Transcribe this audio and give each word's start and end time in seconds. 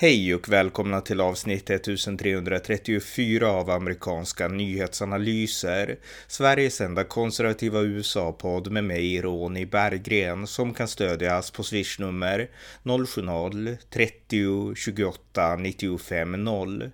Hej 0.00 0.34
och 0.34 0.48
välkomna 0.48 1.00
till 1.00 1.20
avsnitt 1.20 1.70
1334 1.70 3.48
av 3.48 3.70
amerikanska 3.70 4.48
nyhetsanalyser. 4.48 5.98
Sveriges 6.28 6.80
enda 6.80 7.04
konservativa 7.04 7.80
USA-podd 7.80 8.72
med 8.72 8.84
mig, 8.84 9.20
Ronny 9.20 9.66
Berggren, 9.66 10.46
som 10.46 10.74
kan 10.74 10.88
stödjas 10.88 11.50
på 11.50 11.62
swishnummer 11.62 12.48
070-30 12.82 14.74
28 14.74 15.56
95 15.56 16.44
0. 16.44 16.90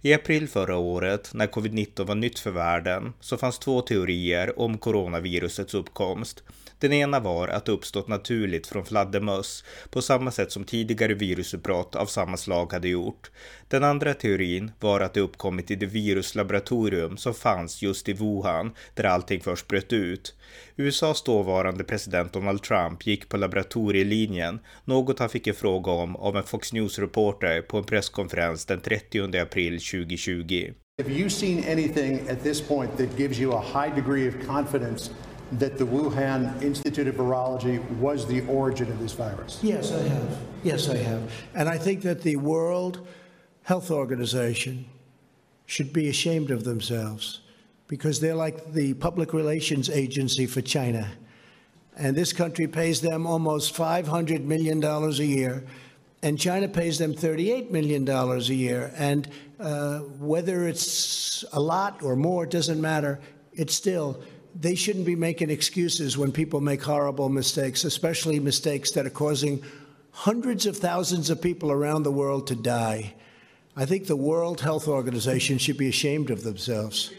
I 0.00 0.14
april 0.14 0.48
förra 0.48 0.76
året, 0.76 1.30
när 1.34 1.46
covid-19 1.46 2.04
var 2.04 2.14
nytt 2.14 2.38
för 2.38 2.50
världen, 2.50 3.12
så 3.20 3.36
fanns 3.36 3.58
två 3.58 3.80
teorier 3.80 4.60
om 4.60 4.78
coronavirusets 4.78 5.74
uppkomst. 5.74 6.42
Den 6.78 6.92
ena 6.92 7.20
var 7.20 7.48
att 7.48 7.64
det 7.64 7.72
uppstått 7.72 8.08
naturligt 8.08 8.66
från 8.66 8.84
fladdermöss 8.84 9.64
på 9.90 10.02
samma 10.02 10.30
sätt 10.30 10.52
som 10.52 10.64
tidigare 10.64 11.14
virusutbrott 11.14 11.94
av 11.94 12.06
samma 12.06 12.36
slag 12.36 12.72
hade 12.72 12.88
gjort. 12.88 13.30
Den 13.68 13.84
andra 13.84 14.14
teorin 14.14 14.70
var 14.80 15.00
att 15.00 15.14
det 15.14 15.20
uppkommit 15.20 15.70
i 15.70 15.74
det 15.74 15.86
viruslaboratorium 15.86 17.16
som 17.16 17.34
fanns 17.34 17.82
just 17.82 18.08
i 18.08 18.12
Wuhan 18.12 18.72
där 18.94 19.04
allting 19.04 19.40
först 19.40 19.68
bröt 19.68 19.92
ut. 19.92 20.34
USAs 20.76 21.22
dåvarande 21.22 21.84
president 21.84 22.32
Donald 22.32 22.62
Trump 22.62 23.06
gick 23.06 23.28
på 23.28 23.36
laboratorielinjen, 23.36 24.60
något 24.84 25.18
han 25.18 25.28
fick 25.28 25.46
en 25.46 25.54
fråga 25.54 25.92
om 25.92 26.16
av 26.16 26.36
en 26.36 26.44
Fox 26.44 26.72
News-reporter 26.72 27.62
på 27.62 27.78
en 27.78 27.84
presskonferens 27.84 28.64
den 28.64 28.80
30 28.80 29.38
april 29.38 29.80
2020. 29.80 30.72
Have 31.02 31.12
you 31.12 31.30
seen 31.30 31.64
anything 31.64 32.28
at 32.28 32.42
this 32.42 32.60
point 32.60 32.96
that 32.96 33.18
gives 33.18 33.40
you 33.40 33.52
a 33.52 33.64
high 33.74 33.94
degree 33.94 34.28
of 34.28 34.34
confidence 34.46 35.10
that 35.52 35.78
the 35.78 35.84
Wuhan 35.84 36.62
Institute 36.62 37.08
of 37.08 37.14
Virology 37.14 37.82
was 37.98 38.26
the 38.26 38.42
origin 38.42 38.90
of 38.90 38.98
this 39.00 39.12
virus? 39.12 39.58
Yes, 39.62 39.92
I 39.92 40.02
have. 40.02 40.38
Yes, 40.62 40.88
I 40.88 40.96
have. 40.98 41.30
And 41.54 41.68
I 41.68 41.78
think 41.78 42.02
that 42.02 42.22
the 42.22 42.36
World 42.36 43.06
Health 43.62 43.90
Organization 43.90 44.86
should 45.66 45.92
be 45.92 46.08
ashamed 46.08 46.50
of 46.50 46.64
themselves 46.64 47.40
because 47.86 48.20
they're 48.20 48.34
like 48.34 48.72
the 48.72 48.94
public 48.94 49.32
relations 49.32 49.88
agency 49.88 50.46
for 50.46 50.60
China. 50.60 51.10
And 51.96 52.14
this 52.14 52.32
country 52.32 52.66
pays 52.66 53.00
them 53.00 53.26
almost 53.26 53.74
$500 53.74 54.44
million 54.44 54.82
a 54.84 55.10
year. 55.10 55.64
And 56.22 56.38
China 56.38 56.68
pays 56.68 56.98
them 56.98 57.14
$38 57.14 57.70
million 57.70 58.08
a 58.08 58.38
year. 58.38 58.92
And 58.96 59.28
uh, 59.58 59.98
whether 59.98 60.68
it's 60.68 61.44
a 61.52 61.60
lot 61.60 62.02
or 62.02 62.16
more, 62.16 62.44
it 62.44 62.50
doesn't 62.50 62.80
matter. 62.80 63.20
It's 63.52 63.74
still 63.74 64.22
they 64.54 64.74
shouldn't 64.74 65.06
be 65.06 65.16
making 65.16 65.50
excuses 65.50 66.16
when 66.16 66.32
people 66.32 66.60
make 66.60 66.82
horrible 66.82 67.28
mistakes, 67.28 67.84
especially 67.84 68.40
mistakes 68.40 68.90
that 68.92 69.06
are 69.06 69.10
causing 69.10 69.62
hundreds 70.10 70.66
of 70.66 70.76
thousands 70.76 71.30
of 71.30 71.40
people 71.40 71.70
around 71.70 72.02
the 72.02 72.12
world 72.12 72.46
to 72.48 72.54
die. 72.54 73.14
I 73.76 73.84
think 73.86 74.06
the 74.06 74.16
World 74.16 74.60
Health 74.60 74.88
Organization 74.88 75.58
should 75.58 75.76
be 75.76 75.88
ashamed 75.88 76.30
of 76.30 76.42
themselves. 76.42 77.12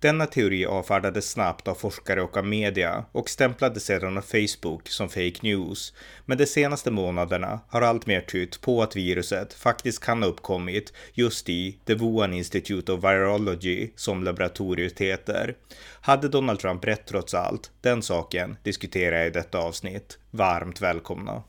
Denna 0.00 0.26
teori 0.26 0.66
avfärdades 0.66 1.30
snabbt 1.30 1.68
av 1.68 1.74
forskare 1.74 2.22
och 2.22 2.36
av 2.36 2.46
media 2.46 3.04
och 3.12 3.30
stämplades 3.30 3.84
sedan 3.84 4.18
av 4.18 4.22
Facebook 4.22 4.88
som 4.88 5.08
fake 5.08 5.38
news. 5.42 5.92
Men 6.26 6.38
de 6.38 6.46
senaste 6.46 6.90
månaderna 6.90 7.60
har 7.68 7.82
allt 7.82 8.06
mer 8.06 8.20
tytt 8.20 8.60
på 8.60 8.82
att 8.82 8.96
viruset 8.96 9.54
faktiskt 9.54 10.04
kan 10.04 10.22
ha 10.22 10.28
uppkommit 10.28 10.92
just 11.12 11.48
i 11.48 11.78
The 11.86 11.94
Wuhan 11.94 12.34
Institute 12.34 12.92
of 12.92 13.04
Virology 13.04 13.90
som 13.96 14.24
laboratoriet 14.24 15.00
heter. 15.00 15.56
Hade 16.00 16.28
Donald 16.28 16.58
Trump 16.60 16.84
rätt 16.84 17.06
trots 17.06 17.34
allt? 17.34 17.70
Den 17.80 18.02
saken 18.02 18.56
diskuterar 18.62 19.16
jag 19.16 19.26
i 19.26 19.30
detta 19.30 19.58
avsnitt. 19.58 20.18
Varmt 20.30 20.80
välkomna! 20.80 21.42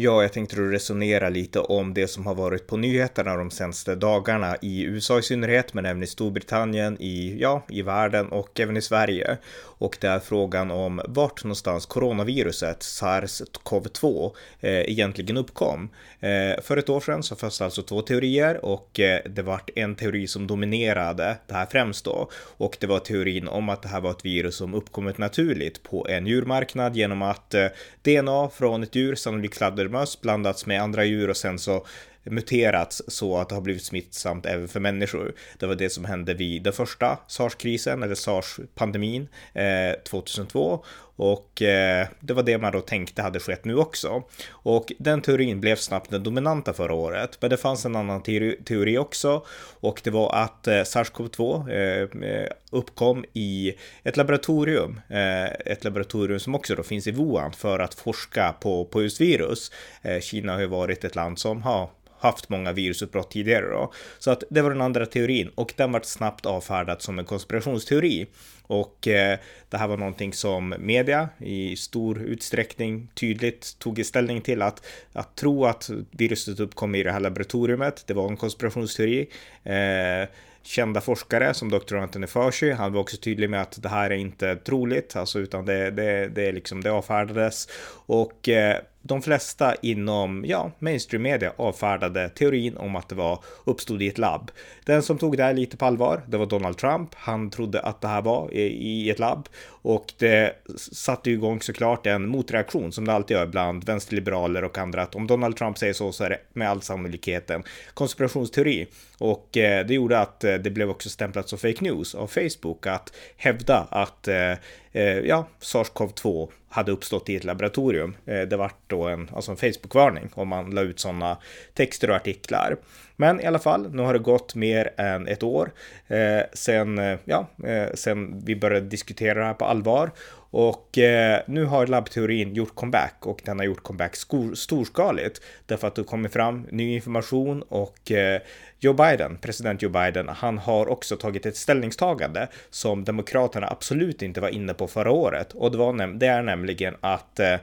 Ja, 0.00 0.22
jag 0.22 0.32
tänkte 0.32 0.56
resonera 0.56 1.28
lite 1.28 1.60
om 1.60 1.94
det 1.94 2.08
som 2.08 2.26
har 2.26 2.34
varit 2.34 2.66
på 2.66 2.76
nyheterna 2.76 3.36
de 3.36 3.50
senaste 3.50 3.94
dagarna 3.94 4.56
i 4.62 4.82
USA 4.82 5.18
i 5.18 5.22
synnerhet, 5.22 5.74
men 5.74 5.86
även 5.86 6.02
i 6.02 6.06
Storbritannien, 6.06 6.96
i, 7.00 7.36
ja, 7.40 7.62
i 7.68 7.82
världen 7.82 8.28
och 8.28 8.60
även 8.60 8.76
i 8.76 8.82
Sverige. 8.82 9.38
Och 9.78 9.98
det 10.00 10.06
är 10.06 10.18
frågan 10.18 10.70
om 10.70 11.00
vart 11.08 11.44
någonstans 11.44 11.86
coronaviruset, 11.86 12.82
sars-cov-2, 12.82 14.32
eh, 14.60 14.90
egentligen 14.90 15.36
uppkom. 15.36 15.88
Eh, 16.20 16.62
för 16.62 16.76
ett 16.76 16.88
år 16.88 17.00
sedan 17.00 17.22
så 17.22 17.36
fanns 17.36 17.58
det 17.58 17.64
alltså 17.64 17.82
två 17.82 18.02
teorier 18.02 18.64
och 18.64 19.00
eh, 19.00 19.20
det 19.26 19.42
var 19.42 19.60
en 19.74 19.94
teori 19.94 20.26
som 20.26 20.46
dominerade 20.46 21.36
det 21.46 21.54
här 21.54 21.66
främst 21.66 22.04
då. 22.04 22.30
Och 22.56 22.76
det 22.80 22.86
var 22.86 22.98
teorin 22.98 23.48
om 23.48 23.68
att 23.68 23.82
det 23.82 23.88
här 23.88 24.00
var 24.00 24.10
ett 24.10 24.24
virus 24.24 24.56
som 24.56 24.74
uppkommit 24.74 25.18
naturligt 25.18 25.82
på 25.82 26.06
en 26.08 26.26
djurmarknad 26.26 26.96
genom 26.96 27.22
att 27.22 27.54
eh, 27.54 27.66
DNA 28.02 28.48
från 28.48 28.82
ett 28.82 28.94
djur, 28.94 29.14
sannolikt 29.14 29.54
fladdermöss, 29.88 30.20
blandats 30.20 30.66
med 30.66 30.82
andra 30.82 31.04
djur 31.04 31.30
och 31.30 31.36
sen 31.36 31.58
så 31.58 31.86
muterats 32.30 33.02
så 33.08 33.38
att 33.38 33.48
det 33.48 33.54
har 33.54 33.62
blivit 33.62 33.84
smittsamt 33.84 34.46
även 34.46 34.68
för 34.68 34.80
människor. 34.80 35.34
Det 35.58 35.66
var 35.66 35.74
det 35.74 35.90
som 35.90 36.04
hände 36.04 36.34
vid 36.34 36.62
den 36.62 36.72
första 36.72 37.18
sars-krisen 37.26 38.02
eller 38.02 38.14
sars-pandemin 38.14 39.28
eh, 39.54 39.92
2002 40.04 40.84
och 41.18 41.62
eh, 41.62 42.08
det 42.20 42.34
var 42.34 42.42
det 42.42 42.58
man 42.58 42.72
då 42.72 42.80
tänkte 42.80 43.22
hade 43.22 43.40
skett 43.40 43.64
nu 43.64 43.76
också. 43.76 44.22
Och 44.50 44.92
den 44.98 45.22
teorin 45.22 45.60
blev 45.60 45.76
snabbt 45.76 46.10
den 46.10 46.22
dominanta 46.22 46.72
förra 46.72 46.94
året. 46.94 47.38
Men 47.40 47.50
det 47.50 47.56
fanns 47.56 47.84
en 47.84 47.96
annan 47.96 48.22
teori, 48.22 48.60
teori 48.64 48.98
också 48.98 49.46
och 49.80 50.00
det 50.04 50.10
var 50.10 50.34
att 50.34 50.66
eh, 50.66 50.82
sars-cov-2 50.82 51.70
eh, 51.70 52.30
eh, 52.30 52.48
uppkom 52.70 53.24
i 53.32 53.74
ett 54.02 54.16
laboratorium. 54.16 55.00
Eh, 55.08 55.44
ett 55.44 55.84
laboratorium 55.84 56.40
som 56.40 56.54
också 56.54 56.74
då 56.74 56.82
finns 56.82 57.06
i 57.06 57.10
Wuhan 57.10 57.52
för 57.52 57.78
att 57.78 57.94
forska 57.94 58.54
på, 58.60 58.84
på 58.84 59.02
just 59.02 59.20
virus. 59.20 59.72
Eh, 60.02 60.20
Kina 60.20 60.52
har 60.52 60.60
ju 60.60 60.66
varit 60.66 61.04
ett 61.04 61.14
land 61.14 61.38
som 61.38 61.62
har 61.62 61.90
haft 62.18 62.48
många 62.48 62.72
virusutbrott 62.72 63.30
tidigare 63.30 63.66
då. 63.66 63.92
Så 64.18 64.30
att 64.30 64.42
det 64.50 64.62
var 64.62 64.70
den 64.70 64.80
andra 64.80 65.06
teorin 65.06 65.50
och 65.54 65.74
den 65.76 65.92
var 65.92 66.00
snabbt 66.00 66.46
avfärdad 66.46 67.02
som 67.02 67.18
en 67.18 67.24
konspirationsteori. 67.24 68.26
Och 68.62 69.08
eh, 69.08 69.38
det 69.68 69.76
här 69.76 69.88
var 69.88 69.96
någonting 69.96 70.32
som 70.32 70.74
media 70.78 71.28
i 71.38 71.76
stor 71.76 72.22
utsträckning 72.22 73.08
tydligt 73.14 73.78
tog 73.78 74.06
ställning 74.06 74.40
till 74.40 74.62
att, 74.62 74.86
att 75.12 75.36
tro 75.36 75.64
att 75.64 75.90
viruset 76.10 76.60
uppkom 76.60 76.94
i 76.94 77.02
det 77.02 77.12
här 77.12 77.20
laboratoriet. 77.20 78.04
Det 78.06 78.14
var 78.14 78.28
en 78.28 78.36
konspirationsteori. 78.36 79.28
Eh, 79.64 80.28
kända 80.62 81.00
forskare 81.00 81.54
som 81.54 81.70
Dr. 81.70 81.96
Anthony 81.96 82.26
Fauci. 82.26 82.70
Han 82.70 82.92
var 82.92 83.00
också 83.00 83.16
tydlig 83.16 83.50
med 83.50 83.62
att 83.62 83.82
det 83.82 83.88
här 83.88 84.10
är 84.10 84.16
inte 84.16 84.56
troligt, 84.56 85.16
alltså 85.16 85.38
utan 85.38 85.66
det, 85.66 85.90
det, 85.90 86.28
det, 86.28 86.52
liksom, 86.52 86.82
det 86.82 86.90
avfärdades. 86.90 87.68
Och 88.06 88.48
eh, 88.48 88.76
de 89.08 89.22
flesta 89.22 89.74
inom 89.74 90.44
ja, 90.46 90.70
mainstream 90.78 91.22
media 91.22 91.52
avfärdade 91.56 92.28
teorin 92.28 92.76
om 92.76 92.96
att 92.96 93.08
det 93.08 93.14
var 93.14 93.44
uppstod 93.64 94.02
i 94.02 94.08
ett 94.08 94.18
labb. 94.18 94.50
Den 94.84 95.02
som 95.02 95.18
tog 95.18 95.36
det 95.36 95.42
här 95.42 95.54
lite 95.54 95.76
på 95.76 95.84
allvar, 95.84 96.22
det 96.26 96.36
var 96.36 96.46
Donald 96.46 96.76
Trump. 96.76 97.10
Han 97.14 97.50
trodde 97.50 97.80
att 97.80 98.00
det 98.00 98.08
här 98.08 98.22
var 98.22 98.54
i, 98.54 98.62
i 98.62 99.10
ett 99.10 99.18
labb 99.18 99.48
och 99.82 100.12
det 100.18 100.52
satte 100.76 101.30
igång 101.30 101.60
såklart 101.60 102.06
en 102.06 102.28
motreaktion 102.28 102.92
som 102.92 103.06
det 103.06 103.12
alltid 103.12 103.36
gör 103.36 103.46
bland 103.46 103.84
vänsterliberaler 103.84 104.64
och 104.64 104.78
andra 104.78 105.02
att 105.02 105.14
om 105.14 105.26
Donald 105.26 105.56
Trump 105.56 105.78
säger 105.78 105.92
så 105.92 106.12
så 106.12 106.24
är 106.24 106.30
det 106.30 106.40
med 106.52 106.70
all 106.70 106.82
sannolikhet 106.82 107.50
en 107.50 107.62
konspirationsteori. 107.94 108.86
Och 109.18 109.56
eh, 109.56 109.86
det 109.86 109.94
gjorde 109.94 110.20
att 110.20 110.44
eh, 110.44 110.54
det 110.54 110.70
blev 110.70 110.90
också 110.90 111.08
stämplat 111.08 111.48
som 111.48 111.58
fake 111.58 111.84
news 111.84 112.14
av 112.14 112.26
Facebook 112.26 112.86
att 112.86 113.12
hävda 113.36 113.86
att 113.90 114.28
eh, 114.28 114.52
eh 114.92 115.18
ja, 115.18 115.46
SARS-CoV-2 115.60 116.48
hade 116.68 116.92
uppstått 116.92 117.28
i 117.28 117.36
ett 117.36 117.44
laboratorium. 117.44 118.16
Eh, 118.26 118.40
det 118.40 118.56
var 118.56 118.72
då 118.86 119.08
en, 119.08 119.30
alltså 119.34 119.50
en 119.50 119.56
Facebook-varning 119.56 120.30
om 120.34 120.48
man 120.48 120.70
la 120.70 120.80
ut 120.80 121.00
sådana 121.00 121.36
texter 121.74 122.10
och 122.10 122.16
artiklar. 122.16 122.76
Men 123.16 123.40
i 123.40 123.46
alla 123.46 123.58
fall, 123.58 123.90
nu 123.90 124.02
har 124.02 124.12
det 124.12 124.18
gått 124.18 124.54
mer 124.54 124.90
än 124.96 125.28
ett 125.28 125.42
år 125.42 125.70
eh, 126.08 126.40
sen, 126.52 126.98
eh, 126.98 127.18
ja, 127.24 127.46
eh, 127.64 127.94
sen 127.94 128.44
vi 128.44 128.56
började 128.56 128.86
diskutera 128.86 129.38
det 129.38 129.44
här 129.44 129.54
på 129.54 129.64
allvar. 129.64 130.10
Och 130.50 130.98
eh, 130.98 131.40
nu 131.46 131.64
har 131.64 131.86
labbteorin 131.86 132.54
gjort 132.54 132.74
comeback 132.74 133.26
och 133.26 133.40
den 133.44 133.58
har 133.58 133.66
gjort 133.66 133.82
comeback 133.82 134.16
storskaligt 134.54 135.42
därför 135.66 135.88
att 135.88 135.94
det 135.94 136.04
kommer 136.04 136.28
fram 136.28 136.66
ny 136.70 136.94
information 136.94 137.62
och 137.62 138.12
eh, 138.12 138.40
Joe 138.80 138.92
Biden, 138.92 139.38
president 139.40 139.82
Joe 139.82 139.90
Biden, 139.90 140.28
han 140.28 140.58
har 140.58 140.88
också 140.88 141.16
tagit 141.16 141.46
ett 141.46 141.56
ställningstagande 141.56 142.48
som 142.70 143.04
demokraterna 143.04 143.66
absolut 143.70 144.22
inte 144.22 144.40
var 144.40 144.48
inne 144.48 144.74
på 144.74 144.86
förra 144.86 145.10
året. 145.10 145.52
Och 145.52 145.72
det, 145.72 145.78
var 145.78 146.18
det 146.18 146.26
är 146.26 146.42
nämligen 146.42 146.94
att 147.00 147.40
eh, 147.40 147.54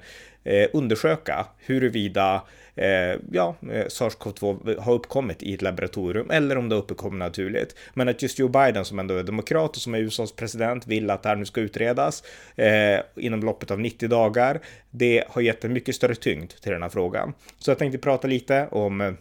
eh 0.44 0.68
undersöka 0.74 1.46
huruvida 1.58 2.42
eh, 2.76 3.20
ja, 3.32 3.56
eh, 3.62 3.86
SARS-CoV-2 3.86 4.80
har 4.80 4.94
uppkommit 4.94 5.44
i 5.44 5.54
ett 5.54 5.62
laboratorium 5.62 6.32
eller 6.32 6.58
om 6.58 6.70
det 6.70 6.76
har 6.76 6.82
uppkommit 6.82 7.20
naturligt. 7.20 7.76
Men 7.94 8.10
att 8.10 8.22
just 8.22 8.40
Joe 8.40 8.48
Biden 8.48 8.86
som 8.86 9.00
ändå 9.00 9.16
är 9.16 9.24
demokrat 9.24 9.76
och 9.76 9.82
som 9.82 9.94
är 9.94 10.00
USAs 10.00 10.32
president 10.32 10.88
vill 10.88 11.10
att 11.10 11.24
det 11.24 11.30
här 11.30 11.36
nu 11.36 11.46
ska 11.46 11.62
utredas 11.62 12.24
eh, 12.56 13.00
inom 13.16 13.44
loppet 13.44 13.72
av 13.72 13.80
90 13.80 14.10
dagar. 14.10 14.60
Det 14.92 15.24
har 15.28 15.42
gett 15.42 15.66
en 15.66 15.74
mycket 15.74 15.96
större 15.96 16.16
tyngd 16.16 16.50
till 16.62 16.72
den 16.72 16.82
här 16.82 16.90
frågan. 16.90 17.34
Så 17.60 17.72
jag 17.72 17.78
tänkte 17.78 17.98
prata 17.98 18.28
lite 18.28 18.68
om 18.72 19.02
eh, 19.02 19.14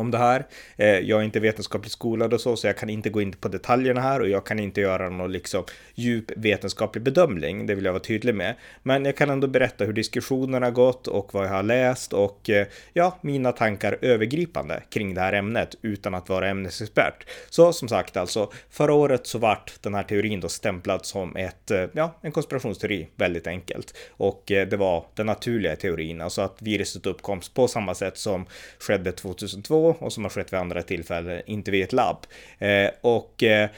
om 0.00 0.10
det 0.10 0.18
här. 0.18 0.46
Eh, 0.76 0.86
jag 0.86 1.20
är 1.20 1.24
inte 1.24 1.40
vetenskapligt 1.40 1.92
skolad 1.92 2.34
och 2.34 2.40
så, 2.40 2.56
så 2.56 2.66
jag 2.66 2.76
kan 2.76 2.90
inte 2.90 3.10
gå 3.10 3.22
in 3.22 3.32
på 3.32 3.48
detaljerna 3.48 4.00
här 4.00 4.20
och 4.20 4.28
jag 4.28 4.46
kan 4.46 4.58
inte 4.58 4.80
göra 4.80 5.08
någon 5.10 5.32
liksom 5.32 5.64
djup 5.94 6.30
vetenskaplig 6.36 7.04
bedömning. 7.04 7.66
Det 7.66 7.74
vill 7.74 7.84
jag 7.84 7.92
vara 7.92 8.02
tydlig 8.02 8.34
med. 8.34 8.54
Men 8.82 9.04
jag 9.04 9.16
kan 9.16 9.30
ändå 9.30 9.46
berätta 9.46 9.84
hur 9.84 9.92
diskussionerna 9.92 10.70
gått 10.70 11.06
och 11.06 11.34
vad 11.34 11.46
jag 11.46 11.50
har 11.50 11.62
läst 11.62 12.12
och 12.12 12.50
eh, 12.50 12.66
ja, 12.92 13.18
mina 13.20 13.52
tankar 13.52 13.98
övergripande 14.00 14.82
kring 14.90 15.14
det 15.14 15.20
här 15.20 15.32
ämnet 15.32 15.74
utan 15.82 16.14
att 16.14 16.28
vara 16.28 16.48
ämnesexpert. 16.48 17.26
Så 17.50 17.72
som 17.72 17.88
sagt, 17.88 18.16
alltså 18.16 18.52
förra 18.70 18.92
året 18.92 19.26
så 19.26 19.38
vart 19.38 19.82
den 19.82 19.94
här 19.94 20.02
teorin 20.02 20.40
då 20.40 20.48
stämplad 20.48 21.06
som 21.06 21.36
ett, 21.36 21.70
eh, 21.70 21.84
ja, 21.92 22.18
en 22.20 22.32
konspirationsteori 22.32 23.08
väldigt 23.16 23.46
enkelt 23.46 23.94
och 24.10 24.42
det 24.46 24.76
var 24.76 25.04
den 25.14 25.26
naturliga 25.26 25.76
teorin, 25.76 26.20
alltså 26.20 26.42
att 26.42 26.62
viruset 26.62 27.06
uppkom 27.06 27.40
på 27.54 27.68
samma 27.68 27.94
sätt 27.94 28.18
som 28.18 28.46
skedde 28.78 29.12
2002 29.12 29.83
och 29.90 30.12
som 30.12 30.24
har 30.24 30.30
skett 30.30 30.52
vid 30.52 30.60
andra 30.60 30.82
tillfällen, 30.82 31.42
inte 31.46 31.70
vid 31.70 31.84
ett 31.84 31.92
labb. 31.92 32.26
Eh, 32.58 32.90
och 33.00 33.42
eh, 33.42 33.68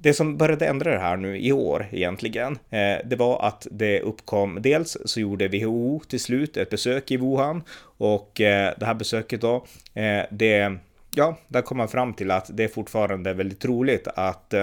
det 0.00 0.14
som 0.14 0.36
började 0.36 0.66
ändra 0.66 0.90
det 0.90 0.98
här 0.98 1.16
nu 1.16 1.38
i 1.38 1.52
år 1.52 1.86
egentligen, 1.92 2.58
eh, 2.70 2.96
det 3.04 3.16
var 3.16 3.46
att 3.46 3.66
det 3.70 4.00
uppkom, 4.00 4.58
dels 4.62 4.96
så 5.04 5.20
gjorde 5.20 5.48
WHO 5.48 6.00
till 6.08 6.20
slut 6.20 6.56
ett 6.56 6.70
besök 6.70 7.10
i 7.10 7.16
Wuhan 7.16 7.62
och 7.98 8.40
eh, 8.40 8.74
det 8.78 8.86
här 8.86 8.94
besöket 8.94 9.40
då, 9.40 9.66
eh, 9.94 10.22
det, 10.30 10.76
ja, 11.14 11.38
där 11.48 11.62
kom 11.62 11.76
man 11.76 11.88
fram 11.88 12.14
till 12.14 12.30
att 12.30 12.50
det 12.52 12.64
är 12.64 12.68
fortfarande 12.68 13.32
väldigt 13.32 13.60
troligt 13.60 14.08
att 14.14 14.54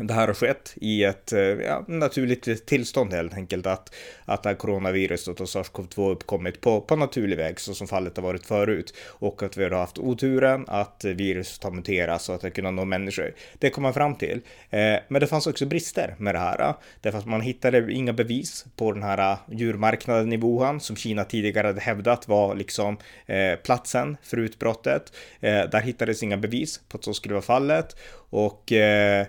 det 0.00 0.14
här 0.14 0.26
har 0.26 0.34
skett 0.34 0.74
i 0.76 1.04
ett 1.04 1.32
eh, 1.32 1.40
ja, 1.40 1.84
naturligt 1.88 2.66
tillstånd 2.66 3.12
helt 3.12 3.34
enkelt 3.34 3.66
att, 3.66 3.94
att 4.24 4.42
det 4.42 4.48
här 4.48 4.56
coronaviruset 4.56 5.40
och 5.40 5.48
sars-cov-2 5.48 6.10
uppkommit 6.10 6.60
på, 6.60 6.80
på 6.80 6.96
naturlig 6.96 7.36
väg 7.36 7.60
så 7.60 7.74
som 7.74 7.86
fallet 7.86 8.16
har 8.16 8.24
varit 8.24 8.46
förut 8.46 8.94
och 9.06 9.42
att 9.42 9.56
vi 9.56 9.64
har 9.64 9.70
haft 9.70 9.98
oturen 9.98 10.64
att 10.68 11.04
viruset 11.04 11.64
har 11.64 11.70
muterats 11.70 12.28
och 12.28 12.34
att 12.34 12.40
det 12.40 12.50
kunnat 12.50 12.74
nå 12.74 12.84
människor. 12.84 13.34
Det 13.58 13.70
kom 13.70 13.82
man 13.82 13.94
fram 13.94 14.14
till. 14.14 14.40
Eh, 14.70 14.96
men 15.08 15.20
det 15.20 15.26
fanns 15.26 15.46
också 15.46 15.66
brister 15.66 16.14
med 16.18 16.34
det 16.34 16.38
här 16.38 16.74
därför 17.00 17.18
att 17.18 17.26
man 17.26 17.40
hittade 17.40 17.92
inga 17.92 18.12
bevis 18.12 18.66
på 18.76 18.92
den 18.92 19.02
här 19.02 19.36
djurmarknaden 19.50 20.32
i 20.32 20.36
Wuhan 20.36 20.80
som 20.80 20.96
Kina 20.96 21.24
tidigare 21.24 21.66
hade 21.66 21.80
hävdat 21.80 22.28
var 22.28 22.54
liksom 22.54 22.98
eh, 23.26 23.56
platsen 23.56 24.16
för 24.22 24.36
utbrottet. 24.36 25.12
Eh, 25.40 25.70
där 25.70 25.80
hittades 25.80 26.22
inga 26.22 26.36
bevis 26.36 26.80
på 26.88 26.98
att 26.98 27.04
så 27.04 27.14
skulle 27.14 27.34
vara 27.34 27.42
fallet 27.42 27.96
och 28.30 28.72
eh, 28.72 29.26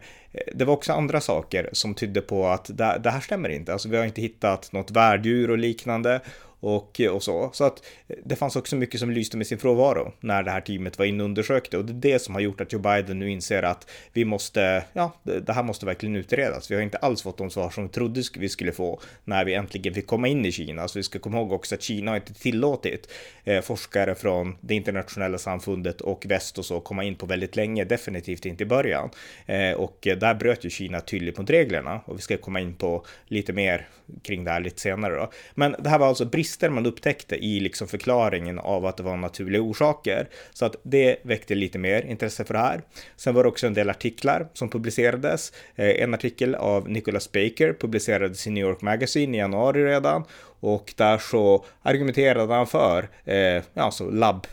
det 0.53 0.65
var 0.65 0.73
också 0.73 0.93
andra 0.93 1.21
saker 1.21 1.69
som 1.71 1.93
tydde 1.93 2.21
på 2.21 2.47
att 2.47 2.65
det, 2.77 2.99
det 3.03 3.09
här 3.09 3.19
stämmer 3.19 3.49
inte. 3.49 3.73
Alltså 3.73 3.89
vi 3.89 3.97
har 3.97 4.05
inte 4.05 4.21
hittat 4.21 4.71
något 4.71 4.91
värddjur 4.91 5.51
och 5.51 5.57
liknande 5.57 6.21
och, 6.59 7.01
eh, 7.01 7.11
och 7.11 7.23
så. 7.23 7.49
Så 7.53 7.63
att 7.63 7.83
eh, 8.07 8.15
det 8.25 8.35
fanns 8.35 8.55
också 8.55 8.75
mycket 8.75 8.99
som 8.99 9.11
lyste 9.11 9.37
med 9.37 9.47
sin 9.47 9.57
frånvaro 9.57 10.13
när 10.19 10.43
det 10.43 10.51
här 10.51 10.61
teamet 10.61 10.97
var 10.97 11.05
inne 11.05 11.23
och 11.23 11.29
undersökte 11.29 11.77
och 11.77 11.85
det 11.85 11.91
är 11.93 12.13
det 12.13 12.19
som 12.19 12.35
har 12.35 12.41
gjort 12.41 12.61
att 12.61 12.73
Joe 12.73 12.81
Biden 12.81 13.19
nu 13.19 13.31
inser 13.31 13.63
att 13.63 13.89
vi 14.13 14.25
måste, 14.25 14.83
ja, 14.93 15.11
det 15.23 15.53
här 15.53 15.63
måste 15.63 15.85
verkligen 15.85 16.15
utredas. 16.15 16.71
Vi 16.71 16.75
har 16.75 16.81
inte 16.81 16.97
alls 16.97 17.21
fått 17.21 17.37
de 17.37 17.49
svar 17.49 17.69
som 17.69 17.83
vi 17.83 17.89
trodde 17.89 18.21
vi 18.37 18.49
skulle 18.49 18.71
få 18.71 18.99
när 19.23 19.45
vi 19.45 19.53
äntligen 19.53 19.93
fick 19.93 20.07
komma 20.07 20.27
in 20.27 20.45
i 20.45 20.51
Kina. 20.51 20.87
Så 20.87 20.99
vi 20.99 21.03
ska 21.03 21.19
komma 21.19 21.37
ihåg 21.37 21.51
också 21.51 21.75
att 21.75 21.81
Kina 21.81 22.11
har 22.11 22.15
inte 22.15 22.33
tillåtit 22.33 23.11
eh, 23.43 23.61
forskare 23.61 24.15
från 24.15 24.57
det 24.61 24.75
internationella 24.75 25.37
samfundet 25.37 26.01
och 26.01 26.25
väst 26.25 26.57
och 26.57 26.65
så 26.65 26.79
komma 26.79 27.03
in 27.03 27.15
på 27.15 27.25
väldigt 27.25 27.55
länge, 27.55 27.83
definitivt 27.83 28.45
inte 28.45 28.63
i 28.63 28.67
början. 28.67 29.09
Eh, 29.45 29.71
och 29.71 30.07
eh, 30.07 30.17
där 30.17 30.33
bröt 30.33 30.63
ju 30.63 30.69
Kina 30.69 31.01
tydligt 31.01 31.37
mot 31.37 31.49
reglerna 31.49 32.01
och 32.05 32.17
vi 32.17 32.21
ska 32.21 32.37
komma 32.37 32.59
in 32.59 32.73
på 32.73 33.05
lite 33.27 33.53
mer 33.53 33.87
kring 34.23 34.43
det 34.43 34.51
här 34.51 34.59
lite 34.59 34.81
senare 34.81 35.15
då. 35.15 35.31
Men 35.55 35.75
det 35.79 35.89
här 35.89 35.99
var 35.99 36.07
alltså 36.07 36.25
brist 36.25 36.46
brister 36.47 36.69
man 36.69 36.85
upptäckte 36.85 37.35
i 37.35 37.59
liksom 37.59 37.87
förklaringen 37.87 38.59
av 38.59 38.85
att 38.85 38.97
det 38.97 39.03
var 39.03 39.17
naturliga 39.17 39.61
orsaker. 39.61 40.27
Så 40.53 40.65
att 40.65 40.75
det 40.83 41.17
väckte 41.23 41.55
lite 41.55 41.77
mer 41.77 42.01
intresse 42.01 42.45
för 42.45 42.53
det 42.53 42.59
här. 42.59 42.81
Sen 43.15 43.35
var 43.35 43.43
det 43.43 43.49
också 43.49 43.67
en 43.67 43.73
del 43.73 43.89
artiklar 43.89 44.47
som 44.53 44.69
publicerades. 44.69 45.53
Eh, 45.75 46.03
en 46.03 46.13
artikel 46.13 46.55
av 46.55 46.89
Nicholas 46.89 47.31
Baker 47.31 47.73
publicerades 47.73 48.47
i 48.47 48.49
New 48.49 48.63
York 48.63 48.81
Magazine 48.81 49.37
i 49.37 49.39
januari 49.39 49.85
redan 49.85 50.23
och 50.59 50.93
där 50.97 51.17
så 51.17 51.65
argumenterade 51.81 52.53
han 52.53 52.67
för 52.67 53.09
eh, 53.25 53.63
alltså 53.73 54.09
labb 54.09 54.47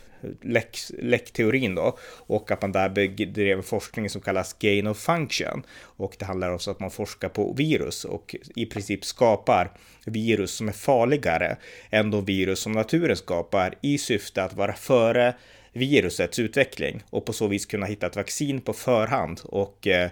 läckteorin 0.99 1.75
då 1.75 1.97
och 2.03 2.51
att 2.51 2.61
man 2.61 2.71
där 2.71 2.89
bedrev 2.89 3.61
forskning 3.61 4.09
som 4.09 4.21
kallas 4.21 4.53
gain 4.53 4.87
of 4.87 4.97
function. 4.97 5.63
Och 5.81 6.15
det 6.19 6.25
handlar 6.25 6.53
också 6.53 6.69
om 6.69 6.75
att 6.75 6.79
man 6.79 6.91
forskar 6.91 7.29
på 7.29 7.53
virus 7.53 8.05
och 8.05 8.35
i 8.55 8.65
princip 8.65 9.05
skapar 9.05 9.71
virus 10.05 10.51
som 10.51 10.67
är 10.67 10.73
farligare 10.73 11.57
än 11.89 12.11
de 12.11 12.25
virus 12.25 12.59
som 12.59 12.71
naturen 12.71 13.17
skapar 13.17 13.75
i 13.81 13.97
syfte 13.97 14.43
att 14.43 14.53
vara 14.53 14.73
före 14.73 15.33
virusets 15.75 16.39
utveckling 16.39 17.03
och 17.09 17.25
på 17.25 17.33
så 17.33 17.47
vis 17.47 17.65
kunna 17.65 17.85
hitta 17.85 18.07
ett 18.07 18.15
vaccin 18.15 18.61
på 18.61 18.73
förhand 18.73 19.41
och 19.43 19.87
eh, 19.87 20.09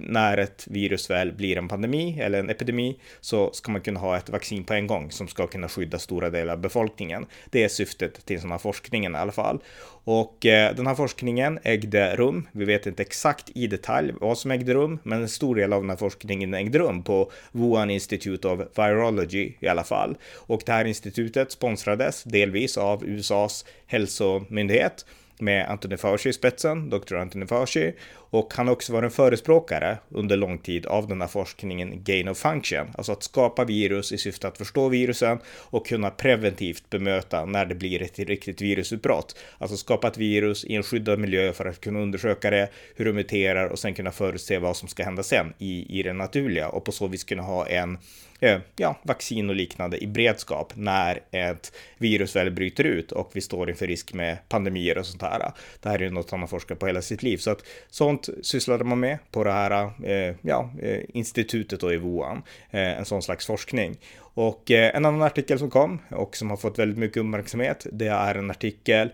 när 0.00 0.38
ett 0.38 0.66
virus 0.70 1.10
väl 1.10 1.32
blir 1.32 1.58
en 1.58 1.68
pandemi 1.68 2.20
eller 2.20 2.38
en 2.38 2.50
epidemi 2.50 2.98
så 3.20 3.52
ska 3.52 3.72
man 3.72 3.80
kunna 3.80 4.00
ha 4.00 4.16
ett 4.16 4.30
vaccin 4.30 4.64
på 4.64 4.74
en 4.74 4.86
gång 4.86 5.10
som 5.10 5.28
ska 5.28 5.46
kunna 5.46 5.68
skydda 5.68 5.98
stora 5.98 6.30
delar 6.30 6.52
av 6.52 6.60
befolkningen. 6.60 7.26
Det 7.50 7.64
är 7.64 7.68
syftet 7.68 8.26
till 8.26 8.40
den 8.40 8.50
här 8.50 8.58
forskningen 8.58 9.14
i 9.14 9.18
alla 9.18 9.32
fall. 9.32 9.62
Och 10.04 10.46
eh, 10.46 10.74
den 10.74 10.86
här 10.86 10.94
forskningen 10.94 11.58
ägde 11.62 12.16
rum. 12.16 12.48
Vi 12.52 12.64
vet 12.64 12.86
inte 12.86 13.02
exakt 13.02 13.50
i 13.54 13.66
detalj 13.66 14.12
vad 14.20 14.38
som 14.38 14.50
ägde 14.50 14.74
rum, 14.74 14.98
men 15.02 15.22
en 15.22 15.28
stor 15.28 15.56
del 15.56 15.72
av 15.72 15.80
den 15.80 15.90
här 15.90 15.96
forskningen 15.96 16.54
ägde 16.54 16.78
rum 16.78 17.02
på 17.02 17.30
Wuhan 17.52 17.90
Institute 17.90 18.48
of 18.48 18.60
Virology 18.78 19.52
i 19.60 19.68
alla 19.68 19.84
fall. 19.84 20.16
Och 20.34 20.62
det 20.66 20.72
här 20.72 20.84
institutet 20.84 21.52
sponsrades 21.52 22.24
delvis 22.24 22.78
av 22.78 23.04
USAs 23.04 23.64
hälsomyndighet 23.86 25.04
med 25.42 25.70
Anthony 25.70 25.96
Fauci 25.96 26.28
i 26.28 26.32
spetsen, 26.32 26.90
Dr. 26.90 27.16
Anthony 27.16 27.46
Fauci, 27.46 27.92
och 28.14 28.54
han 28.54 28.66
har 28.66 28.72
också 28.72 28.92
varit 28.92 29.04
en 29.04 29.10
förespråkare 29.10 29.98
under 30.08 30.36
lång 30.36 30.58
tid 30.58 30.86
av 30.86 31.08
den 31.08 31.20
här 31.20 31.28
forskningen 31.28 32.04
gain 32.04 32.28
of 32.28 32.38
function, 32.38 32.86
alltså 32.94 33.12
att 33.12 33.22
skapa 33.22 33.64
virus 33.64 34.12
i 34.12 34.18
syfte 34.18 34.48
att 34.48 34.58
förstå 34.58 34.88
virusen 34.88 35.38
och 35.46 35.86
kunna 35.86 36.10
preventivt 36.10 36.90
bemöta 36.90 37.44
när 37.44 37.66
det 37.66 37.74
blir 37.74 38.02
ett 38.02 38.18
riktigt 38.18 38.60
virusutbrott. 38.60 39.36
Alltså 39.58 39.76
skapa 39.76 40.08
ett 40.08 40.18
virus 40.18 40.64
i 40.64 40.74
en 40.74 40.82
skyddad 40.82 41.18
miljö 41.18 41.52
för 41.52 41.64
att 41.64 41.80
kunna 41.80 42.00
undersöka 42.00 42.50
det, 42.50 42.68
hur 42.96 43.04
det 43.04 43.12
muterar 43.12 43.66
och 43.66 43.78
sen 43.78 43.94
kunna 43.94 44.10
förutse 44.10 44.58
vad 44.58 44.76
som 44.76 44.88
ska 44.88 45.04
hända 45.04 45.22
sen 45.22 45.52
i, 45.58 45.98
i 45.98 46.02
det 46.02 46.12
naturliga 46.12 46.68
och 46.68 46.84
på 46.84 46.92
så 46.92 47.06
vis 47.06 47.24
kunna 47.24 47.42
ha 47.42 47.66
en 47.66 47.98
Eh, 48.42 48.60
ja, 48.76 48.96
vaccin 49.02 49.50
och 49.50 49.56
liknande 49.56 50.04
i 50.04 50.06
beredskap 50.06 50.72
när 50.76 51.20
ett 51.30 51.72
virus 51.98 52.36
väl 52.36 52.50
bryter 52.50 52.84
ut 52.84 53.12
och 53.12 53.30
vi 53.32 53.40
står 53.40 53.70
inför 53.70 53.86
risk 53.86 54.12
med 54.12 54.38
pandemier 54.48 54.98
och 54.98 55.06
sånt 55.06 55.22
här. 55.22 55.52
Det 55.80 55.88
här 55.88 55.98
är 55.98 56.02
ju 56.02 56.10
något 56.10 56.30
han 56.30 56.40
har 56.40 56.46
forskat 56.46 56.78
på 56.78 56.86
hela 56.86 57.02
sitt 57.02 57.22
liv, 57.22 57.36
så 57.36 57.50
att 57.50 57.64
sånt 57.90 58.28
sysslade 58.42 58.84
man 58.84 59.00
med 59.00 59.18
på 59.30 59.44
det 59.44 59.52
här 59.52 59.90
eh, 60.04 60.34
ja, 60.42 60.70
eh, 60.82 61.00
institutet 61.08 61.80
då 61.80 61.92
i 61.92 61.96
Wuhan, 61.96 62.42
eh, 62.70 62.98
en 62.98 63.04
sån 63.04 63.22
slags 63.22 63.46
forskning. 63.46 63.96
Och 64.18 64.70
eh, 64.70 64.96
en 64.96 65.04
annan 65.04 65.22
artikel 65.22 65.58
som 65.58 65.70
kom 65.70 65.98
och 66.10 66.36
som 66.36 66.50
har 66.50 66.56
fått 66.56 66.78
väldigt 66.78 66.98
mycket 66.98 67.16
uppmärksamhet, 67.16 67.86
det 67.92 68.08
är 68.08 68.34
en 68.34 68.50
artikel 68.50 69.10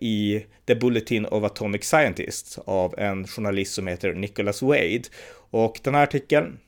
i 0.00 0.44
The 0.66 0.74
Bulletin 0.74 1.26
of 1.26 1.44
Atomic 1.44 1.84
Scientists 1.84 2.58
av 2.58 2.94
en 2.98 3.26
journalist 3.26 3.74
som 3.74 3.86
heter 3.86 4.14
Nicholas 4.14 4.62
Wade. 4.62 5.02
Och 5.50 5.80
den 5.82 5.94
här 5.94 6.02
artikeln 6.02 6.58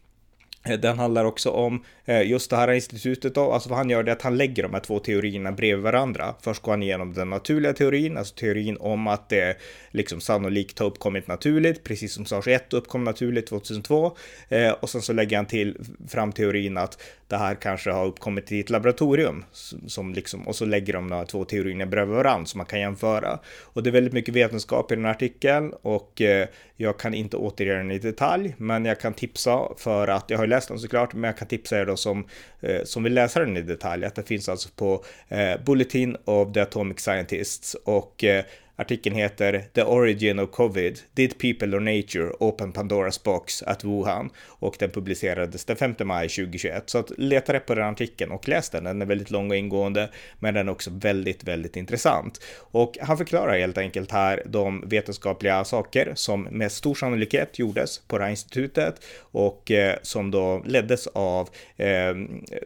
Eh, 0.68 0.78
den 0.78 0.98
handlar 0.98 1.24
också 1.24 1.50
om 1.50 1.84
eh, 2.04 2.22
just 2.22 2.50
det 2.50 2.56
här 2.56 2.72
institutet 2.72 3.34
då, 3.34 3.52
alltså 3.52 3.68
vad 3.68 3.78
han 3.78 3.90
gör 3.90 4.02
det 4.02 4.10
är 4.10 4.16
att 4.16 4.22
han 4.22 4.36
lägger 4.36 4.62
de 4.62 4.72
här 4.72 4.80
två 4.80 4.98
teorierna 4.98 5.52
bredvid 5.52 5.82
varandra. 5.82 6.34
Först 6.40 6.62
går 6.62 6.72
han 6.72 6.82
igenom 6.82 7.12
den 7.14 7.30
naturliga 7.30 7.72
teorin, 7.72 8.16
alltså 8.16 8.34
teorin 8.34 8.76
om 8.80 9.06
att 9.06 9.28
det 9.28 9.56
liksom 9.90 10.20
sannolikt 10.20 10.78
har 10.78 10.86
uppkommit 10.86 11.28
naturligt, 11.28 11.84
precis 11.84 12.12
som 12.12 12.26
SARS 12.26 12.46
1 12.46 12.72
uppkom 12.72 13.04
naturligt 13.04 13.46
2002. 13.46 14.16
Eh, 14.48 14.70
och 14.70 14.90
sen 14.90 15.02
så 15.02 15.12
lägger 15.12 15.36
han 15.36 15.46
till 15.46 15.78
fram 16.08 16.32
teorin 16.32 16.76
att 16.76 17.02
det 17.28 17.36
här 17.36 17.54
kanske 17.54 17.90
har 17.90 18.06
uppkommit 18.06 18.52
i 18.52 18.60
ett 18.60 18.70
laboratorium 18.70 19.44
som 19.86 20.14
liksom, 20.14 20.48
och 20.48 20.56
så 20.56 20.64
lägger 20.64 20.92
de 20.92 21.08
de 21.08 21.16
här 21.16 21.24
två 21.24 21.44
teorierna 21.44 21.86
bredvid 21.86 22.16
varandra 22.16 22.46
som 22.46 22.58
man 22.58 22.66
kan 22.66 22.80
jämföra. 22.80 23.38
Och 23.62 23.82
det 23.82 23.90
är 23.90 23.92
väldigt 23.92 24.12
mycket 24.12 24.34
vetenskap 24.34 24.92
i 24.92 24.94
den 24.94 25.04
här 25.04 25.12
artikeln 25.12 25.72
och 25.82 26.22
jag 26.76 26.98
kan 26.98 27.14
inte 27.14 27.36
återge 27.36 27.74
den 27.74 27.90
i 27.90 27.98
detalj, 27.98 28.54
men 28.58 28.84
jag 28.84 29.00
kan 29.00 29.14
tipsa 29.14 29.68
för 29.76 30.08
att 30.08 30.30
jag 30.30 30.38
har 30.38 30.46
läst 30.46 30.68
den 30.68 30.78
såklart, 30.78 31.14
men 31.14 31.24
jag 31.24 31.36
kan 31.36 31.48
tipsa 31.48 31.80
er 31.80 31.86
då 31.86 31.96
som, 31.96 32.26
eh, 32.60 32.84
som 32.84 33.02
vill 33.02 33.14
läsa 33.14 33.40
den 33.40 33.56
i 33.56 33.62
detalj 33.62 34.04
att 34.04 34.14
det 34.14 34.22
finns 34.22 34.48
alltså 34.48 34.68
på 34.76 35.04
eh, 35.28 35.60
Bulletin 35.66 36.16
of 36.24 36.52
the 36.52 36.60
Atomic 36.60 37.00
Scientists 37.00 37.74
och 37.74 38.24
eh, 38.24 38.44
Artikeln 38.76 39.16
heter 39.16 39.64
The 39.72 39.82
Origin 39.82 40.38
of 40.38 40.50
Covid. 40.50 40.98
Did 41.14 41.38
People 41.38 41.76
or 41.76 41.80
Nature 41.80 42.32
Open 42.40 42.72
Pandoras 42.72 43.22
Box 43.22 43.62
at 43.62 43.84
Wuhan? 43.84 44.30
Och 44.46 44.76
den 44.78 44.90
publicerades 44.90 45.64
den 45.64 45.76
5 45.76 45.94
maj 46.04 46.28
2021. 46.28 46.90
Så 46.90 46.98
att 46.98 47.12
leta 47.18 47.52
rätt 47.52 47.66
på 47.66 47.74
den 47.74 47.84
artikeln 47.84 48.32
och 48.32 48.48
läs 48.48 48.70
den. 48.70 48.84
Den 48.84 49.02
är 49.02 49.06
väldigt 49.06 49.30
lång 49.30 49.50
och 49.50 49.56
ingående, 49.56 50.10
men 50.38 50.54
den 50.54 50.68
är 50.68 50.72
också 50.72 50.90
väldigt, 50.90 51.44
väldigt 51.44 51.76
intressant. 51.76 52.40
Och 52.58 52.98
han 53.00 53.18
förklarar 53.18 53.58
helt 53.58 53.78
enkelt 53.78 54.12
här 54.12 54.42
de 54.46 54.88
vetenskapliga 54.88 55.64
saker 55.64 56.12
som 56.14 56.42
med 56.42 56.72
stor 56.72 56.94
sannolikhet 56.94 57.58
gjordes 57.58 57.98
på 57.98 58.18
det 58.18 58.24
här 58.24 58.30
institutet 58.30 59.04
och 59.18 59.70
eh, 59.70 59.96
som 60.02 60.30
då 60.30 60.62
leddes 60.66 61.06
av 61.06 61.48
eh, 61.76 62.14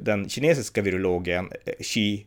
den 0.01 0.29
kinesiska 0.29 0.83
virologen 0.83 1.49
eh, 1.65 1.73
Xi 1.81 2.27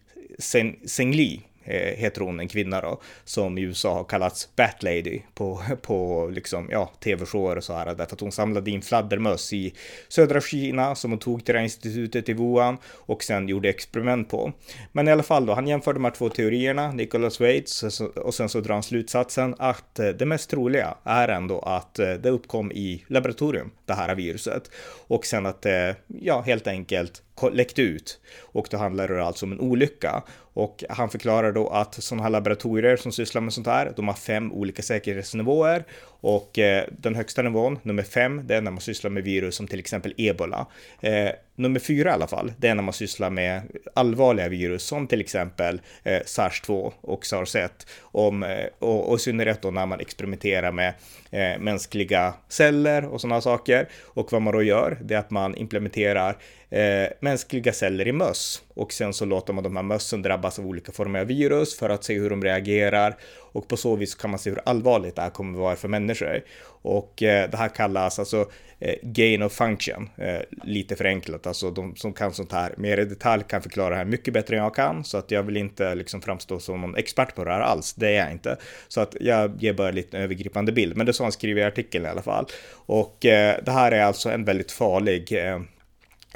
Zhengli 0.85 1.41
Eh, 1.63 1.95
heter 1.95 2.21
hon, 2.21 2.39
en 2.39 2.47
kvinna 2.47 2.81
då, 2.81 3.01
som 3.23 3.57
i 3.57 3.61
USA 3.61 3.93
har 3.93 4.03
kallats 4.03 4.55
Bat 4.55 4.83
Lady 4.83 5.21
på, 5.33 5.61
på 5.81 6.29
liksom, 6.33 6.67
ja, 6.71 6.91
tv-shower 7.03 7.55
och 7.55 7.63
så 7.63 7.73
här, 7.73 7.85
därför 7.85 8.15
att 8.15 8.21
hon 8.21 8.31
samlade 8.31 8.71
in 8.71 8.81
fladdermöss 8.81 9.53
i 9.53 9.73
södra 10.07 10.41
Kina 10.41 10.95
som 10.95 11.11
hon 11.11 11.19
tog 11.19 11.45
till 11.45 11.53
det 11.53 11.59
här 11.59 11.63
institutet 11.63 12.29
i 12.29 12.33
Wuhan 12.33 12.77
och 12.85 13.23
sen 13.23 13.47
gjorde 13.47 13.69
experiment 13.69 14.29
på. 14.29 14.53
Men 14.91 15.07
i 15.07 15.11
alla 15.11 15.23
fall 15.23 15.45
då, 15.45 15.53
han 15.53 15.67
jämför 15.67 15.93
de 15.93 16.03
här 16.03 16.11
två 16.11 16.29
teorierna, 16.29 16.91
Nicholas 16.91 17.39
Waits, 17.39 17.99
och 18.15 18.33
sen 18.33 18.49
så 18.49 18.59
drar 18.59 18.73
han 18.73 18.83
slutsatsen 18.83 19.55
att 19.57 19.99
eh, 19.99 20.07
det 20.07 20.25
mest 20.25 20.49
troliga 20.49 20.95
är 21.03 21.27
ändå 21.27 21.59
att 21.59 21.99
eh, 21.99 22.13
det 22.13 22.29
uppkom 22.29 22.71
i 22.71 23.03
laboratorium, 23.07 23.71
det 23.85 23.93
här 23.93 24.15
viruset, 24.15 24.71
och 25.07 25.25
sen 25.25 25.45
att 25.45 25.61
det, 25.61 25.95
ja, 26.07 26.41
helt 26.41 26.67
enkelt 26.67 27.21
läckt 27.51 27.79
ut. 27.79 28.19
Och 28.41 28.67
då 28.71 28.77
handlar 28.77 29.07
det 29.07 29.23
alltså 29.23 29.45
om 29.45 29.51
en 29.51 29.59
olycka. 29.59 30.23
Och 30.53 30.83
han 30.89 31.09
förklarar 31.09 31.51
då 31.51 31.67
att 31.67 31.93
sådana 32.03 32.23
här 32.23 32.29
laboratorier 32.29 32.97
som 32.97 33.11
sysslar 33.11 33.41
med 33.41 33.53
sånt 33.53 33.67
här, 33.67 33.93
de 33.95 34.07
har 34.07 34.15
fem 34.15 34.51
olika 34.51 34.81
säkerhetsnivåer. 34.81 35.85
Och 36.21 36.59
eh, 36.59 36.85
den 36.97 37.15
högsta 37.15 37.41
nivån, 37.41 37.79
nummer 37.83 38.03
fem, 38.03 38.41
det 38.47 38.55
är 38.55 38.61
när 38.61 38.71
man 38.71 38.81
sysslar 38.81 39.11
med 39.11 39.23
virus 39.23 39.55
som 39.55 39.67
till 39.67 39.79
exempel 39.79 40.13
ebola. 40.17 40.67
Eh, 41.01 41.29
nummer 41.55 41.79
fyra 41.79 42.09
i 42.09 42.13
alla 42.13 42.27
fall, 42.27 42.53
det 42.57 42.67
är 42.67 42.75
när 42.75 42.83
man 42.83 42.93
sysslar 42.93 43.29
med 43.29 43.61
allvarliga 43.93 44.49
virus 44.49 44.83
som 44.83 45.07
till 45.07 45.21
exempel 45.21 45.81
eh, 46.03 46.19
SARS-2 46.25 46.91
och 47.01 47.23
SARS-1. 47.23 47.69
Om, 48.01 48.43
eh, 48.43 48.65
och, 48.79 49.09
och 49.09 49.15
i 49.15 49.19
synnerhet 49.19 49.61
då 49.61 49.71
när 49.71 49.85
man 49.85 49.99
experimenterar 49.99 50.71
med 50.71 50.93
eh, 51.31 51.59
mänskliga 51.59 52.33
celler 52.49 53.05
och 53.05 53.21
sådana 53.21 53.41
saker. 53.41 53.87
Och 54.01 54.31
vad 54.31 54.41
man 54.41 54.53
då 54.53 54.63
gör, 54.63 54.97
det 55.03 55.13
är 55.15 55.19
att 55.19 55.31
man 55.31 55.55
implementerar 55.55 56.37
eh, 56.69 57.07
mänskliga 57.19 57.73
celler 57.73 58.07
i 58.07 58.11
möss 58.11 58.61
och 58.73 58.93
sen 58.93 59.13
så 59.13 59.25
låter 59.25 59.53
man 59.53 59.63
de 59.63 59.75
här 59.75 59.83
mössen 59.83 60.21
drabbas 60.21 60.59
av 60.59 60.67
olika 60.67 60.91
former 60.91 61.19
av 61.19 61.27
virus 61.27 61.77
för 61.77 61.89
att 61.89 62.03
se 62.03 62.19
hur 62.19 62.29
de 62.29 62.43
reagerar. 62.43 63.17
Och 63.53 63.67
på 63.67 63.77
så 63.77 63.95
vis 63.95 64.15
kan 64.15 64.29
man 64.29 64.39
se 64.39 64.49
hur 64.49 64.61
allvarligt 64.65 65.15
det 65.15 65.21
här 65.21 65.29
kommer 65.29 65.51
att 65.53 65.59
vara 65.59 65.75
för 65.75 65.87
människor. 65.87 66.43
Och 66.83 67.23
eh, 67.23 67.49
det 67.49 67.57
här 67.57 67.69
kallas 67.69 68.19
alltså 68.19 68.51
eh, 68.79 68.95
gain 69.01 69.43
of 69.43 69.53
function, 69.53 70.09
eh, 70.17 70.39
lite 70.63 70.95
förenklat, 70.95 71.47
alltså 71.47 71.71
de 71.71 71.95
som 71.95 72.13
kan 72.13 72.33
sånt 72.33 72.51
här. 72.51 72.73
Mer 72.77 72.97
i 72.97 73.05
detalj 73.05 73.43
kan 73.47 73.61
förklara 73.61 73.89
det 73.89 73.95
här 73.95 74.05
mycket 74.05 74.33
bättre 74.33 74.55
än 74.55 74.63
jag 74.63 74.75
kan, 74.75 75.03
så 75.03 75.17
att 75.17 75.31
jag 75.31 75.43
vill 75.43 75.57
inte 75.57 75.95
liksom 75.95 76.21
framstå 76.21 76.59
som 76.59 76.81
någon 76.81 76.95
expert 76.95 77.35
på 77.35 77.43
det 77.43 77.51
här 77.51 77.61
alls, 77.61 77.93
det 77.93 78.07
är 78.07 78.23
jag 78.23 78.31
inte. 78.31 78.57
Så 78.87 79.01
att 79.01 79.15
jag 79.19 79.63
ger 79.63 79.73
bara 79.73 79.91
lite 79.91 80.17
övergripande 80.17 80.71
bild, 80.71 80.97
men 80.97 81.05
det 81.05 81.09
är 81.09 81.13
så 81.13 81.23
han 81.23 81.31
skriver 81.31 81.61
i 81.61 81.65
artikeln 81.65 82.05
i 82.05 82.09
alla 82.09 82.21
fall. 82.21 82.45
Och 82.71 83.25
eh, 83.25 83.57
det 83.63 83.71
här 83.71 83.91
är 83.91 84.03
alltså 84.03 84.29
en 84.29 84.45
väldigt 84.45 84.71
farlig 84.71 85.31
eh, 85.31 85.59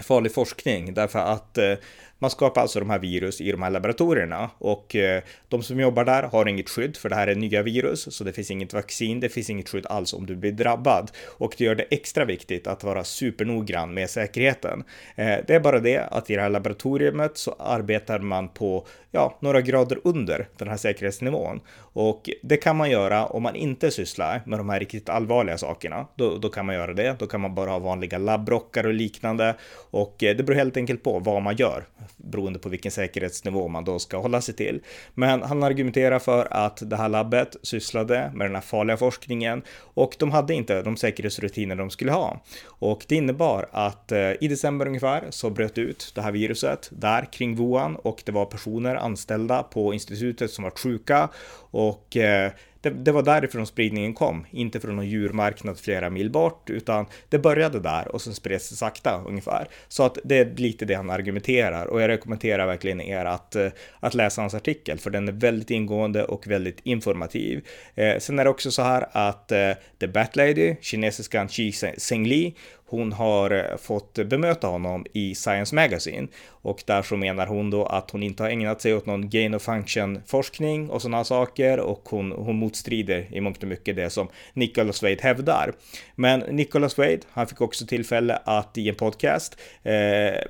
farlig 0.03 0.33
forskning. 0.33 0.93
Därför 0.93 1.19
att 1.19 1.57
eh, 1.57 1.73
man 2.19 2.29
skapar 2.29 2.61
alltså 2.61 2.79
de 2.79 2.89
här 2.89 2.99
virus 2.99 3.41
i 3.41 3.51
de 3.51 3.61
här 3.61 3.69
laboratorierna 3.69 4.49
och 4.57 4.95
eh, 4.95 5.23
de 5.49 5.63
som 5.63 5.79
jobbar 5.79 6.05
där 6.05 6.23
har 6.23 6.47
inget 6.47 6.69
skydd 6.69 6.97
för 6.97 7.09
det 7.09 7.15
här 7.15 7.27
är 7.27 7.35
nya 7.35 7.63
virus 7.63 8.15
så 8.15 8.23
det 8.23 8.33
finns 8.33 8.51
inget 8.51 8.73
vaccin, 8.73 9.19
det 9.19 9.29
finns 9.29 9.49
inget 9.49 9.69
skydd 9.69 9.85
alls 9.87 10.13
om 10.13 10.25
du 10.25 10.35
blir 10.35 10.51
drabbad 10.51 11.11
och 11.37 11.55
det 11.57 11.63
gör 11.63 11.75
det 11.75 11.83
extra 11.83 12.25
viktigt 12.25 12.67
att 12.67 12.83
vara 12.83 13.03
supernoggrann 13.03 13.93
med 13.93 14.09
säkerheten. 14.09 14.83
Eh, 15.15 15.37
det 15.47 15.55
är 15.55 15.59
bara 15.59 15.79
det 15.79 15.97
att 15.97 16.29
i 16.29 16.35
det 16.35 16.41
här 16.41 16.49
laboratoriet 16.49 17.37
så 17.37 17.55
arbetar 17.59 18.19
man 18.19 18.49
på 18.49 18.87
ja, 19.11 19.37
några 19.39 19.61
grader 19.61 19.99
under 20.03 20.47
den 20.57 20.67
här 20.67 20.77
säkerhetsnivån 20.77 21.59
och 21.77 22.29
det 22.43 22.57
kan 22.57 22.75
man 22.75 22.91
göra 22.91 23.25
om 23.25 23.43
man 23.43 23.55
inte 23.55 23.91
sysslar 23.91 24.41
med 24.45 24.59
de 24.59 24.69
här 24.69 24.79
riktigt 24.79 25.09
allvarliga 25.09 25.57
sakerna. 25.57 26.07
Då, 26.15 26.37
då 26.37 26.49
kan 26.49 26.65
man 26.65 26.75
göra 26.75 26.93
det. 26.93 27.15
Då 27.19 27.27
kan 27.27 27.41
man 27.41 27.55
bara 27.55 27.69
ha 27.69 27.79
vanliga 27.79 28.17
labbrockar 28.17 28.85
och 28.85 28.93
liknande 28.93 29.55
och 29.91 30.23
eh, 30.23 30.35
det 30.35 30.43
beror 30.43 30.55
helt 30.55 30.77
enkelt 30.77 31.03
på 31.03 31.19
vad 31.19 31.41
man 31.41 31.55
gör 31.55 31.83
beroende 32.17 32.59
på 32.59 32.69
vilken 32.69 32.91
säkerhetsnivå 32.91 33.67
man 33.67 33.85
då 33.85 33.99
ska 33.99 34.17
hålla 34.17 34.41
sig 34.41 34.55
till. 34.55 34.81
Men 35.13 35.41
han 35.41 35.63
argumenterar 35.63 36.19
för 36.19 36.47
att 36.51 36.89
det 36.89 36.95
här 36.95 37.09
labbet 37.09 37.55
sysslade 37.61 38.31
med 38.33 38.47
den 38.47 38.55
här 38.55 38.61
farliga 38.61 38.97
forskningen 38.97 39.61
och 39.79 40.15
de 40.19 40.31
hade 40.31 40.53
inte 40.53 40.81
de 40.81 40.97
säkerhetsrutiner 40.97 41.75
de 41.75 41.89
skulle 41.89 42.11
ha. 42.11 42.41
Och 42.67 43.05
det 43.07 43.15
innebar 43.15 43.67
att 43.71 44.11
eh, 44.11 44.31
i 44.41 44.47
december 44.47 44.87
ungefär 44.87 45.23
så 45.29 45.49
bröt 45.49 45.77
ut 45.77 46.11
det 46.15 46.21
här 46.21 46.31
viruset 46.31 46.89
där 46.91 47.25
kring 47.31 47.55
Wuhan 47.55 47.95
och 47.95 48.23
det 48.25 48.31
var 48.31 48.45
personer 48.45 48.95
anställda 48.95 49.63
på 49.63 49.93
institutet 49.93 50.51
som 50.51 50.63
var 50.63 50.71
sjuka 50.71 51.29
och 51.71 52.17
eh, 52.17 52.51
det, 52.85 52.91
det, 52.91 53.11
var 53.11 53.23
därifrån 53.23 53.67
spridningen 53.67 54.13
kom, 54.13 54.45
inte 54.51 54.79
från 54.79 54.95
någon 54.95 55.07
djurmarknad 55.07 55.79
flera 55.79 56.09
mil 56.09 56.29
bort, 56.29 56.69
utan 56.69 57.05
det 57.29 57.39
började 57.39 57.79
där 57.79 58.07
och 58.07 58.21
sen 58.21 58.33
spreds 58.33 58.69
det 58.69 58.75
sakta 58.75 59.23
ungefär. 59.27 59.67
Så 59.87 60.03
att 60.03 60.17
det 60.23 60.37
är 60.37 60.55
lite 60.55 60.85
det 60.85 60.93
han 60.93 61.09
argumenterar 61.09 61.85
och 61.85 62.01
jag 62.01 62.07
rekommenderar 62.07 62.67
verkligen 62.67 63.01
er 63.01 63.25
att, 63.25 63.55
eh, 63.55 63.67
att 63.99 64.13
läsa 64.13 64.41
hans 64.41 64.53
artikel, 64.53 64.99
för 64.99 65.09
den 65.09 65.27
är 65.27 65.31
väldigt 65.31 65.71
ingående 65.71 66.23
och 66.23 66.47
väldigt 66.47 66.79
informativ. 66.83 67.67
Eh, 67.95 68.17
sen 68.19 68.39
är 68.39 68.43
det 68.43 68.49
också 68.49 68.71
så 68.71 68.81
här 68.81 69.07
att 69.11 69.51
eh, 69.51 69.71
The 69.99 70.07
Bat 70.07 70.35
Lady, 70.35 70.75
kinesiskan 70.81 71.47
Xi 71.47 71.71
Zhengli, 71.97 72.55
hon 72.87 73.13
har 73.13 73.51
eh, 73.51 73.77
fått 73.77 74.13
bemöta 74.13 74.67
honom 74.67 75.05
i 75.13 75.35
Science 75.35 75.75
Magazine 75.75 76.27
och 76.47 76.83
där 76.85 77.01
så 77.01 77.15
menar 77.15 77.47
hon 77.47 77.69
då 77.69 77.85
att 77.85 78.11
hon 78.11 78.23
inte 78.23 78.43
har 78.43 78.49
ägnat 78.49 78.81
sig 78.81 78.93
åt 78.93 79.05
någon 79.05 79.29
gain 79.29 79.53
of 79.53 79.61
function 79.61 80.19
forskning 80.25 80.89
och 80.89 81.01
sådana 81.01 81.23
saker 81.23 81.79
och 81.79 82.01
hon, 82.09 82.31
hon 82.31 82.55
motstrider 82.55 83.27
i 83.31 83.41
mångt 83.41 83.63
och 83.63 83.69
mycket 83.69 83.95
det 83.95 84.09
som 84.09 84.27
Nicholas 84.53 85.03
Wade 85.03 85.17
hävdar. 85.21 85.73
Men 86.15 86.39
Nicholas 86.39 86.97
Wade, 86.97 87.19
han 87.29 87.47
fick 87.47 87.61
också 87.61 87.85
tillfälle 87.85 88.39
att 88.43 88.77
i 88.77 88.89
en 88.89 88.95
podcast 88.95 89.57
eh, 89.83 89.93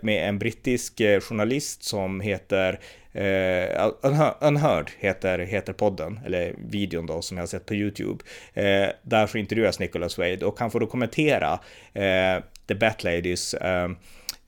med 0.02 0.30
en 0.30 0.40
brittisk 0.40 1.00
eh, 1.00 1.20
journalist 1.20 1.84
som 1.84 2.22
heter 2.22 2.80
Eh, 3.16 3.92
Unheard 4.40 4.92
heter, 5.00 5.40
heter 5.40 5.74
podden, 5.74 6.20
eller 6.26 6.56
videon 6.58 7.06
då 7.06 7.22
som 7.22 7.38
jag 7.38 7.42
har 7.42 7.48
sett 7.48 7.66
på 7.66 7.76
YouTube. 7.76 8.24
Eh, 8.54 8.90
där 9.02 9.28
så 9.28 9.38
intervjuas 9.38 9.80
Nicholas 9.80 10.18
Wade 10.18 10.46
och 10.46 10.60
han 10.60 10.72
får 10.72 10.80
då 10.80 10.88
kommentera 10.88 11.60
eh, 11.94 12.44
The 12.68 12.76
Bat 12.76 13.04
Ladies 13.04 13.54
eh, 13.54 13.90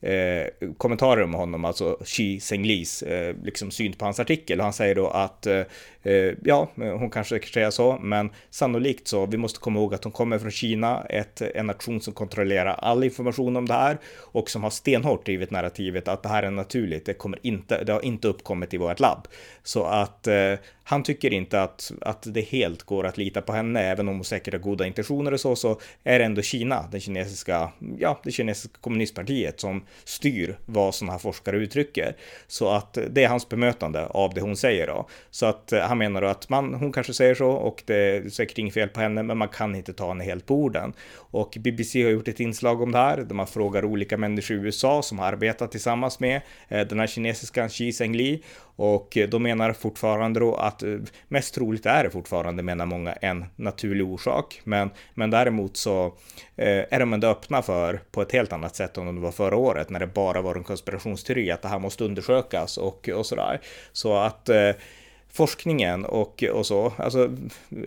eh, 0.00 0.46
kommentarer 0.76 1.22
om 1.22 1.34
honom, 1.34 1.64
alltså 1.64 1.98
Xi 2.04 2.40
Senglis, 2.40 3.02
eh, 3.02 3.36
liksom 3.44 3.70
syn 3.70 3.92
på 3.92 4.04
hans 4.04 4.20
artikel. 4.20 4.58
Och 4.58 4.64
han 4.64 4.72
säger 4.72 4.94
då 4.94 5.08
att 5.08 5.46
eh, 5.46 5.62
eh 6.02 6.34
ja, 6.44 6.70
hon 6.74 7.10
kanske 7.10 7.40
säger 7.40 7.70
så, 7.70 7.98
men 8.02 8.30
sannolikt 8.50 9.08
så. 9.08 9.26
Vi 9.26 9.36
måste 9.36 9.60
komma 9.60 9.80
ihåg 9.80 9.94
att 9.94 10.04
hon 10.04 10.12
kommer 10.12 10.38
från 10.38 10.50
Kina, 10.50 11.04
ett, 11.04 11.40
en 11.40 11.66
nation 11.66 12.00
som 12.00 12.14
kontrollerar 12.14 12.74
all 12.74 13.04
information 13.04 13.56
om 13.56 13.66
det 13.66 13.74
här 13.74 13.98
och 14.16 14.50
som 14.50 14.62
har 14.62 14.70
stenhårt 14.70 15.26
drivit 15.26 15.50
narrativet 15.50 16.08
att 16.08 16.22
det 16.22 16.28
här 16.28 16.42
är 16.42 16.50
naturligt. 16.50 17.06
Det 17.06 17.14
kommer 17.14 17.38
inte, 17.42 17.84
det 17.84 17.92
har 17.92 18.04
inte 18.04 18.28
uppkommit 18.28 18.74
i 18.74 18.76
vårt 18.76 19.00
labb. 19.00 19.28
Så 19.62 19.84
att 19.84 20.26
eh, 20.26 20.54
han 20.84 21.02
tycker 21.02 21.32
inte 21.32 21.62
att, 21.62 21.92
att 22.00 22.34
det 22.34 22.40
helt 22.40 22.82
går 22.82 23.06
att 23.06 23.18
lita 23.18 23.42
på 23.42 23.52
henne, 23.52 23.80
även 23.80 24.08
om 24.08 24.14
hon 24.14 24.24
säkert 24.24 24.54
har 24.54 24.60
goda 24.60 24.86
intentioner 24.86 25.32
och 25.32 25.40
så, 25.40 25.56
så 25.56 25.80
är 26.04 26.18
det 26.18 26.24
ändå 26.24 26.42
Kina, 26.42 26.84
den 26.90 27.00
kinesiska, 27.00 27.72
ja, 27.98 28.20
det 28.24 28.30
kinesiska 28.30 28.78
kommunistpartiet 28.80 29.60
som 29.60 29.82
styr 30.04 30.58
vad 30.66 30.94
sådana 30.94 31.12
här 31.12 31.18
forskare 31.18 31.56
uttrycker. 31.56 32.16
Så 32.46 32.68
att 32.68 32.98
det 33.10 33.24
är 33.24 33.28
hans 33.28 33.48
bemötande 33.48 34.06
av 34.06 34.34
det 34.34 34.40
hon 34.40 34.56
säger 34.56 34.86
då. 34.86 35.08
Så 35.30 35.46
att 35.46 35.72
eh, 35.72 35.80
han 35.80 35.98
menar 35.98 36.20
då 36.20 36.26
att 36.26 36.48
man, 36.48 36.74
hon 36.74 36.92
kanske 36.92 37.14
säger 37.14 37.34
så 37.34 37.50
och 37.50 37.82
det 37.86 37.96
är 37.96 38.28
säkert 38.28 38.58
inget 38.58 38.74
fel 38.74 38.88
på 38.88 39.00
henne, 39.00 39.22
men 39.22 39.38
man 39.38 39.48
kan 39.48 39.74
inte 39.74 39.92
ta 39.92 40.08
henne 40.08 40.24
helt 40.24 40.46
på 40.46 40.54
orden. 40.54 40.92
Och 41.14 41.56
BBC 41.60 42.02
har 42.02 42.10
gjort 42.10 42.28
ett 42.28 42.40
inslag 42.40 42.82
om 42.82 42.92
det 42.92 42.98
här, 42.98 43.16
där 43.16 43.34
man 43.34 43.46
frågar 43.46 43.84
olika 43.84 44.16
människor 44.16 44.56
i 44.56 44.60
USA 44.60 45.02
som 45.02 45.18
har 45.18 45.26
arbetat 45.26 45.70
tillsammans 45.70 46.20
med 46.20 46.40
eh, 46.68 46.86
den 46.86 47.00
här 47.00 47.06
kinesiska 47.06 47.68
Xi 47.68 47.92
Zhengli 47.92 48.42
och 48.78 49.16
eh, 49.16 49.28
de 49.28 49.42
menar 49.42 49.72
fortfarande 49.72 50.40
då 50.40 50.54
att 50.54 50.82
eh, 50.82 50.96
mest 51.28 51.54
troligt 51.54 51.86
är 51.86 52.04
det 52.04 52.10
fortfarande, 52.10 52.62
menar 52.62 52.86
många, 52.86 53.12
en 53.12 53.44
naturlig 53.56 54.06
orsak. 54.06 54.60
Men, 54.64 54.90
men 55.14 55.30
däremot 55.30 55.76
så 55.76 56.06
eh, 56.56 56.84
är 56.90 57.00
de 57.00 57.12
ändå 57.12 57.28
öppna 57.28 57.62
för, 57.62 58.00
på 58.10 58.22
ett 58.22 58.32
helt 58.32 58.52
annat 58.52 58.76
sätt 58.76 58.96
än 58.96 59.14
det 59.14 59.20
var 59.20 59.32
förra 59.32 59.56
året, 59.56 59.90
när 59.90 60.00
det 60.00 60.06
bara 60.06 60.40
var 60.40 60.54
en 60.54 60.64
konspirationsteori, 60.64 61.50
att 61.50 61.62
det 61.62 61.68
här 61.68 61.78
måste 61.78 62.04
undersökas 62.04 62.78
och, 62.78 63.08
och 63.08 63.26
sådär. 63.26 63.60
Så 63.92 64.16
att 64.16 64.48
eh, 64.48 64.70
forskningen 65.32 66.04
och, 66.04 66.44
och 66.52 66.66
så, 66.66 66.92
alltså, 66.96 67.36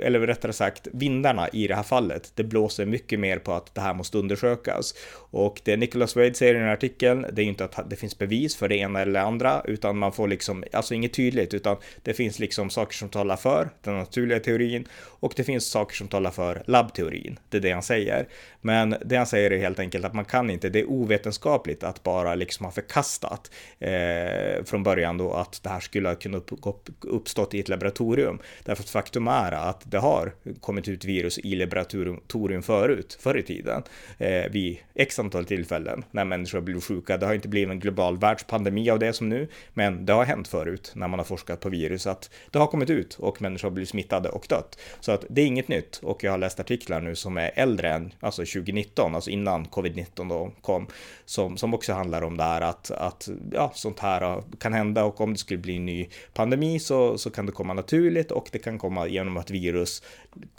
eller 0.01 0.19
rättare 0.19 0.53
sagt 0.53 0.88
vindarna 0.91 1.50
i 1.50 1.67
det 1.67 1.75
här 1.75 1.83
fallet, 1.83 2.31
det 2.36 2.43
blåser 2.43 2.86
mycket 2.86 3.19
mer 3.19 3.38
på 3.38 3.53
att 3.53 3.75
det 3.75 3.81
här 3.81 3.93
måste 3.93 4.17
undersökas. 4.17 4.95
Och 5.13 5.62
det 5.63 5.77
Nicholas 5.77 6.15
Wade 6.15 6.33
säger 6.33 6.55
i 6.55 6.57
den 6.57 6.67
här 6.67 6.74
artikeln, 6.74 7.25
det 7.33 7.41
är 7.41 7.43
ju 7.43 7.50
inte 7.50 7.65
att 7.65 7.89
det 7.89 7.95
finns 7.95 8.17
bevis 8.17 8.55
för 8.55 8.67
det 8.67 8.75
ena 8.75 9.01
eller 9.01 9.13
det 9.13 9.21
andra, 9.21 9.62
utan 9.65 9.98
man 9.98 10.12
får 10.12 10.27
liksom, 10.27 10.63
alltså 10.74 10.93
inget 10.93 11.13
tydligt, 11.13 11.53
utan 11.53 11.77
det 12.03 12.13
finns 12.13 12.39
liksom 12.39 12.69
saker 12.69 12.95
som 12.95 13.10
talar 13.10 13.36
för 13.36 13.69
den 13.81 13.98
naturliga 13.98 14.39
teorin 14.39 14.88
och 15.21 15.33
det 15.36 15.43
finns 15.43 15.65
saker 15.65 15.95
som 15.95 16.07
talar 16.07 16.31
för 16.31 16.63
labbteorin. 16.65 17.39
Det 17.50 17.57
är 17.57 17.62
det 17.62 17.71
han 17.71 17.83
säger. 17.83 18.27
Men 18.62 18.95
det 19.05 19.15
han 19.15 19.27
säger 19.27 19.51
är 19.51 19.57
helt 19.57 19.79
enkelt 19.79 20.05
att 20.05 20.13
man 20.13 20.25
kan 20.25 20.50
inte, 20.50 20.69
det 20.69 20.79
är 20.79 20.89
ovetenskapligt 20.89 21.83
att 21.83 22.03
bara 22.03 22.36
liksom 22.36 22.65
ha 22.65 22.71
förkastat 22.71 23.51
eh, 23.79 24.63
från 24.65 24.83
början 24.83 25.17
då 25.17 25.33
att 25.33 25.63
det 25.63 25.69
här 25.69 25.79
skulle 25.79 26.10
ha 26.10 26.15
kunnat 26.15 26.51
upp, 26.51 26.67
upp, 26.67 26.89
uppstå 27.01 27.30
uppstått 27.31 27.53
i 27.53 27.59
ett 27.59 27.69
laboratorium. 27.69 28.39
Därför 28.63 28.83
att 28.83 28.89
faktum 28.89 29.27
är 29.27 29.51
att 29.51 29.91
det 29.91 30.00
har 30.00 30.33
kommit 30.59 30.88
ut 30.88 31.05
virus 31.05 31.39
i 31.39 31.55
laboratorium 31.55 32.63
förut, 32.63 33.17
förr 33.19 33.38
i 33.38 33.43
tiden, 33.43 33.83
eh, 34.17 34.51
vid 34.51 34.77
x 34.95 35.19
antal 35.19 35.45
tillfällen 35.45 36.03
när 36.11 36.25
människor 36.25 36.57
har 36.57 36.63
blivit 36.63 36.83
sjuka. 36.83 37.17
Det 37.17 37.25
har 37.25 37.33
inte 37.33 37.47
blivit 37.47 37.71
en 37.71 37.79
global 37.79 38.17
världspandemi 38.17 38.89
av 38.89 39.00
det 39.00 39.13
som 39.13 39.29
nu, 39.29 39.47
men 39.73 40.05
det 40.05 40.13
har 40.13 40.25
hänt 40.25 40.47
förut 40.47 40.91
när 40.95 41.07
man 41.07 41.19
har 41.19 41.25
forskat 41.25 41.59
på 41.59 41.69
virus 41.69 42.07
att 42.07 42.29
det 42.51 42.59
har 42.59 42.67
kommit 42.67 42.89
ut 42.89 43.17
och 43.19 43.41
människor 43.41 43.69
har 43.69 43.73
blivit 43.73 43.89
smittade 43.89 44.29
och 44.29 44.45
dött. 44.50 44.79
Så 45.00 45.11
att 45.11 45.25
det 45.29 45.41
är 45.41 45.45
inget 45.45 45.67
nytt 45.67 46.00
och 46.03 46.23
jag 46.23 46.31
har 46.31 46.38
läst 46.38 46.59
artiklar 46.59 47.01
nu 47.01 47.15
som 47.15 47.38
är 47.38 47.51
äldre 47.55 47.89
än 47.89 48.13
alltså 48.19 48.41
2019, 48.41 49.15
alltså 49.15 49.29
innan 49.29 49.65
covid-19 49.65 50.29
då 50.29 50.51
kom, 50.61 50.88
som, 51.25 51.57
som 51.57 51.73
också 51.73 51.93
handlar 51.93 52.21
om 52.21 52.38
det 52.38 52.43
här 52.43 52.61
att, 52.61 52.91
att 52.91 53.29
ja, 53.51 53.71
sånt 53.75 54.00
här 54.00 54.43
kan 54.59 54.73
hända 54.73 55.03
och 55.03 55.21
om 55.21 55.33
det 55.33 55.39
skulle 55.39 55.57
bli 55.61 55.75
en 55.75 55.85
ny 55.85 56.09
pandemi 56.33 56.79
så, 56.79 57.17
så 57.21 57.29
kan 57.29 57.45
det 57.45 57.51
komma 57.51 57.73
naturligt 57.73 58.31
och 58.31 58.49
det 58.51 58.59
kan 58.59 58.77
komma 58.77 59.07
genom 59.07 59.37
att 59.37 59.51
virus 59.51 60.03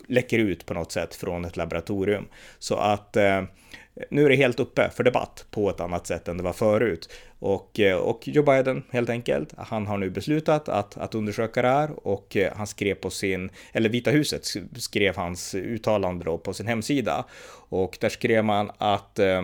läcker 0.08 0.38
ut 0.38 0.66
på 0.66 0.74
något 0.74 0.92
sätt 0.92 1.14
från 1.14 1.44
ett 1.44 1.56
laboratorium. 1.56 2.28
Så 2.58 2.76
att 2.76 3.16
eh, 3.16 3.42
nu 4.10 4.24
är 4.24 4.28
det 4.28 4.36
helt 4.36 4.60
uppe 4.60 4.90
för 4.90 5.04
debatt 5.04 5.44
på 5.50 5.70
ett 5.70 5.80
annat 5.80 6.06
sätt 6.06 6.28
än 6.28 6.36
det 6.36 6.42
var 6.42 6.52
förut. 6.52 7.12
Och, 7.38 7.80
eh, 7.80 7.96
och 7.96 8.28
Joe 8.28 8.42
Biden 8.42 8.82
helt 8.90 9.10
enkelt, 9.10 9.54
han 9.56 9.86
har 9.86 9.98
nu 9.98 10.10
beslutat 10.10 10.68
att, 10.68 10.96
att 10.96 11.14
undersöka 11.14 11.62
det 11.62 11.68
här 11.68 12.06
och 12.06 12.36
eh, 12.36 12.52
han 12.56 12.66
skrev 12.66 12.94
på 12.94 13.10
sin, 13.10 13.50
eller 13.72 13.88
Vita 13.88 14.10
huset 14.10 14.46
skrev 14.76 15.16
hans 15.16 15.54
uttalande 15.54 16.24
då 16.24 16.38
på 16.38 16.54
sin 16.54 16.66
hemsida. 16.66 17.24
Och 17.68 17.98
där 18.00 18.08
skrev 18.08 18.44
man 18.44 18.70
att, 18.78 19.18
eh, 19.18 19.42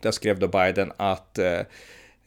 där 0.00 0.10
skrev 0.10 0.38
då 0.38 0.48
Biden 0.48 0.92
att 0.96 1.38
Eh, 1.38 1.60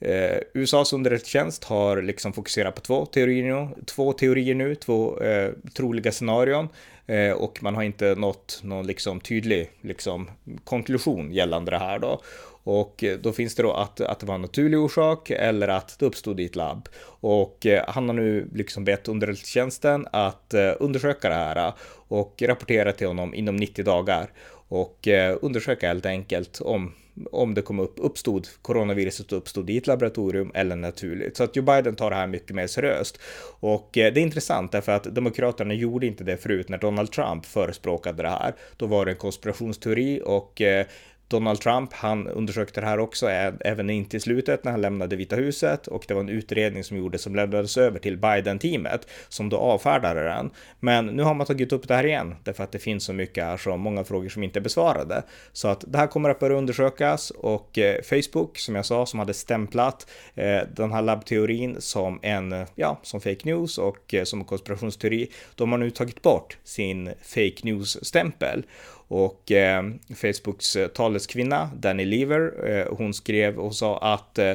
Eh, 0.06 0.40
USAs 0.54 0.94
underrättelsetjänst 0.94 1.64
har 1.64 2.02
liksom 2.02 2.34
fokuserat 2.34 2.76
på 2.76 2.82
två 2.82 3.06
teorier 3.06 3.44
nu, 3.44 3.70
två 3.86 4.14
teorier 4.14 4.56
nu, 4.56 4.76
två 4.76 5.20
eh, 5.20 5.52
troliga 5.74 6.12
scenarion 6.12 6.70
eh, 7.06 7.32
och 7.32 7.64
man 7.64 7.76
har 7.76 7.84
inte 7.84 8.16
nått 8.16 8.60
någon 8.64 8.88
liksom 8.88 9.20
tydlig 9.20 9.72
liksom 9.82 10.30
konklusion 10.64 11.34
gällande 11.34 11.72
det 11.72 11.78
här 11.78 12.00
då. 12.00 12.22
Och 12.64 13.04
eh, 13.04 13.18
då 13.18 13.34
finns 13.34 13.56
det 13.56 13.64
då 13.64 13.74
att, 13.74 14.02
att 14.02 14.20
det 14.20 14.26
var 14.26 14.36
en 14.36 14.42
naturlig 14.42 14.80
orsak 14.80 15.30
eller 15.30 15.68
att 15.68 16.00
det 16.00 16.06
uppstod 16.06 16.40
i 16.40 16.46
ett 16.46 16.56
labb. 16.56 16.90
Och 17.06 17.66
eh, 17.66 17.86
han 17.88 18.10
har 18.10 18.16
nu 18.16 18.50
liksom 18.54 18.86
bett 18.86 19.08
underrättelsetjänsten 19.08 20.08
att 20.12 20.54
undersöka 20.80 21.30
det 21.30 21.36
här 21.36 21.74
och 22.08 22.42
rapportera 22.46 22.92
till 22.92 23.08
honom 23.08 23.34
inom 23.34 23.56
90 23.56 23.86
dagar 23.86 24.30
och 24.68 25.08
eh, 25.08 25.38
undersöka 25.42 25.88
helt 25.88 26.06
enkelt 26.06 26.62
om 26.62 26.94
om 27.32 27.54
det 27.54 27.62
kom 27.62 27.80
upp, 27.80 27.94
uppstod, 27.98 28.48
coronaviruset 28.62 29.32
uppstod 29.32 29.70
i 29.70 29.78
ett 29.78 29.88
laboratorium 29.88 30.52
eller 30.54 30.76
naturligt. 30.76 31.38
Så 31.38 31.44
att 31.44 31.56
Joe 31.56 31.64
Biden 31.64 31.96
tar 31.96 32.10
det 32.10 32.16
här 32.16 32.28
mycket 32.28 32.56
mer 32.56 32.68
seriöst. 32.68 33.20
Och 33.60 33.98
eh, 33.98 34.14
det 34.14 34.20
är 34.20 34.24
intressant 34.24 34.72
därför 34.72 34.92
att 34.92 35.04
Demokraterna 35.04 35.74
gjorde 35.74 36.08
inte 36.08 36.24
det 36.24 36.38
förut 36.38 36.70
när 36.70 36.78
Donald 36.78 37.12
Trump 37.12 37.46
förespråkade 37.46 38.24
det 38.24 38.30
här. 38.30 38.56
Då 38.78 38.86
var 38.86 39.06
det 39.06 39.12
en 39.12 39.18
konspirationsteori 39.18 40.22
och 40.26 40.62
eh, 40.62 40.86
Donald 41.28 41.62
Trump, 41.62 41.94
han 41.94 42.28
undersökte 42.28 42.82
det 42.82 42.88
här 42.88 43.00
också, 43.00 43.30
även 43.60 43.90
in 43.90 44.06
till 44.06 44.22
slutet 44.22 44.64
när 44.64 44.72
han 44.72 44.82
lämnade 44.82 45.16
Vita 45.16 45.36
huset 45.36 45.88
och 45.88 46.06
det 46.08 46.14
var 46.14 46.22
en 46.22 46.30
utredning 46.30 46.84
som 46.84 46.98
gjordes 46.98 47.22
som 47.22 47.36
lämnades 47.36 47.78
över 47.78 48.00
till 48.00 48.18
Biden-teamet 48.18 49.08
som 49.30 49.50
då 49.50 49.58
avfärdade 49.58 50.24
den. 50.24 50.50
Men 50.80 51.06
nu 51.06 51.24
har 51.24 51.34
man 51.34 51.48
tagit 51.48 51.72
upp 51.72 51.88
det 51.88 51.96
här 51.96 52.06
igen 52.06 52.36
därför 52.44 52.64
att 52.64 52.72
det 52.72 52.80
finns 52.80 53.04
så 53.04 53.14
mycket 53.14 53.44
här, 53.44 53.58
som 53.58 53.82
många 53.82 54.04
frågor 54.04 54.30
som 54.30 54.44
inte 54.44 54.60
är 54.60 54.62
besvarade. 54.62 55.24
Så 55.52 55.68
att 55.68 55.84
det 55.88 55.98
här 55.98 56.08
kommer 56.08 56.30
att 56.30 56.40
börja 56.40 56.58
undersökas 56.58 57.32
och 57.32 57.78
eh, 57.78 58.02
Facebook, 58.02 58.58
som 58.58 58.76
jag 58.76 58.86
sa, 58.86 59.06
som 59.06 59.20
hade 59.20 59.34
stämplat 59.34 60.08
eh, 60.36 60.60
den 60.76 60.92
här 60.92 61.02
labbteorin 61.02 61.76
som 61.80 62.20
en, 62.22 62.66
ja, 62.76 63.00
som 63.04 63.22
fake 63.22 63.42
news 63.44 63.78
och 63.78 64.14
eh, 64.14 64.24
som 64.24 64.44
konspirationsteori, 64.44 65.32
de 65.56 65.72
har 65.72 65.80
nu 65.80 65.90
tagit 65.92 66.22
bort 66.22 66.58
sin 66.64 67.14
fake 67.22 67.60
news-stämpel. 67.64 68.64
Och 69.08 69.52
eh, 69.52 69.84
Facebooks 70.16 70.76
eh, 70.76 70.88
taleskvinna 70.88 71.70
Danny 71.76 72.06
Lever, 72.06 72.70
eh, 72.70 72.96
hon 72.98 73.14
skrev 73.14 73.60
och 73.60 73.76
sa 73.76 73.98
att 73.98 74.40
eh, 74.40 74.54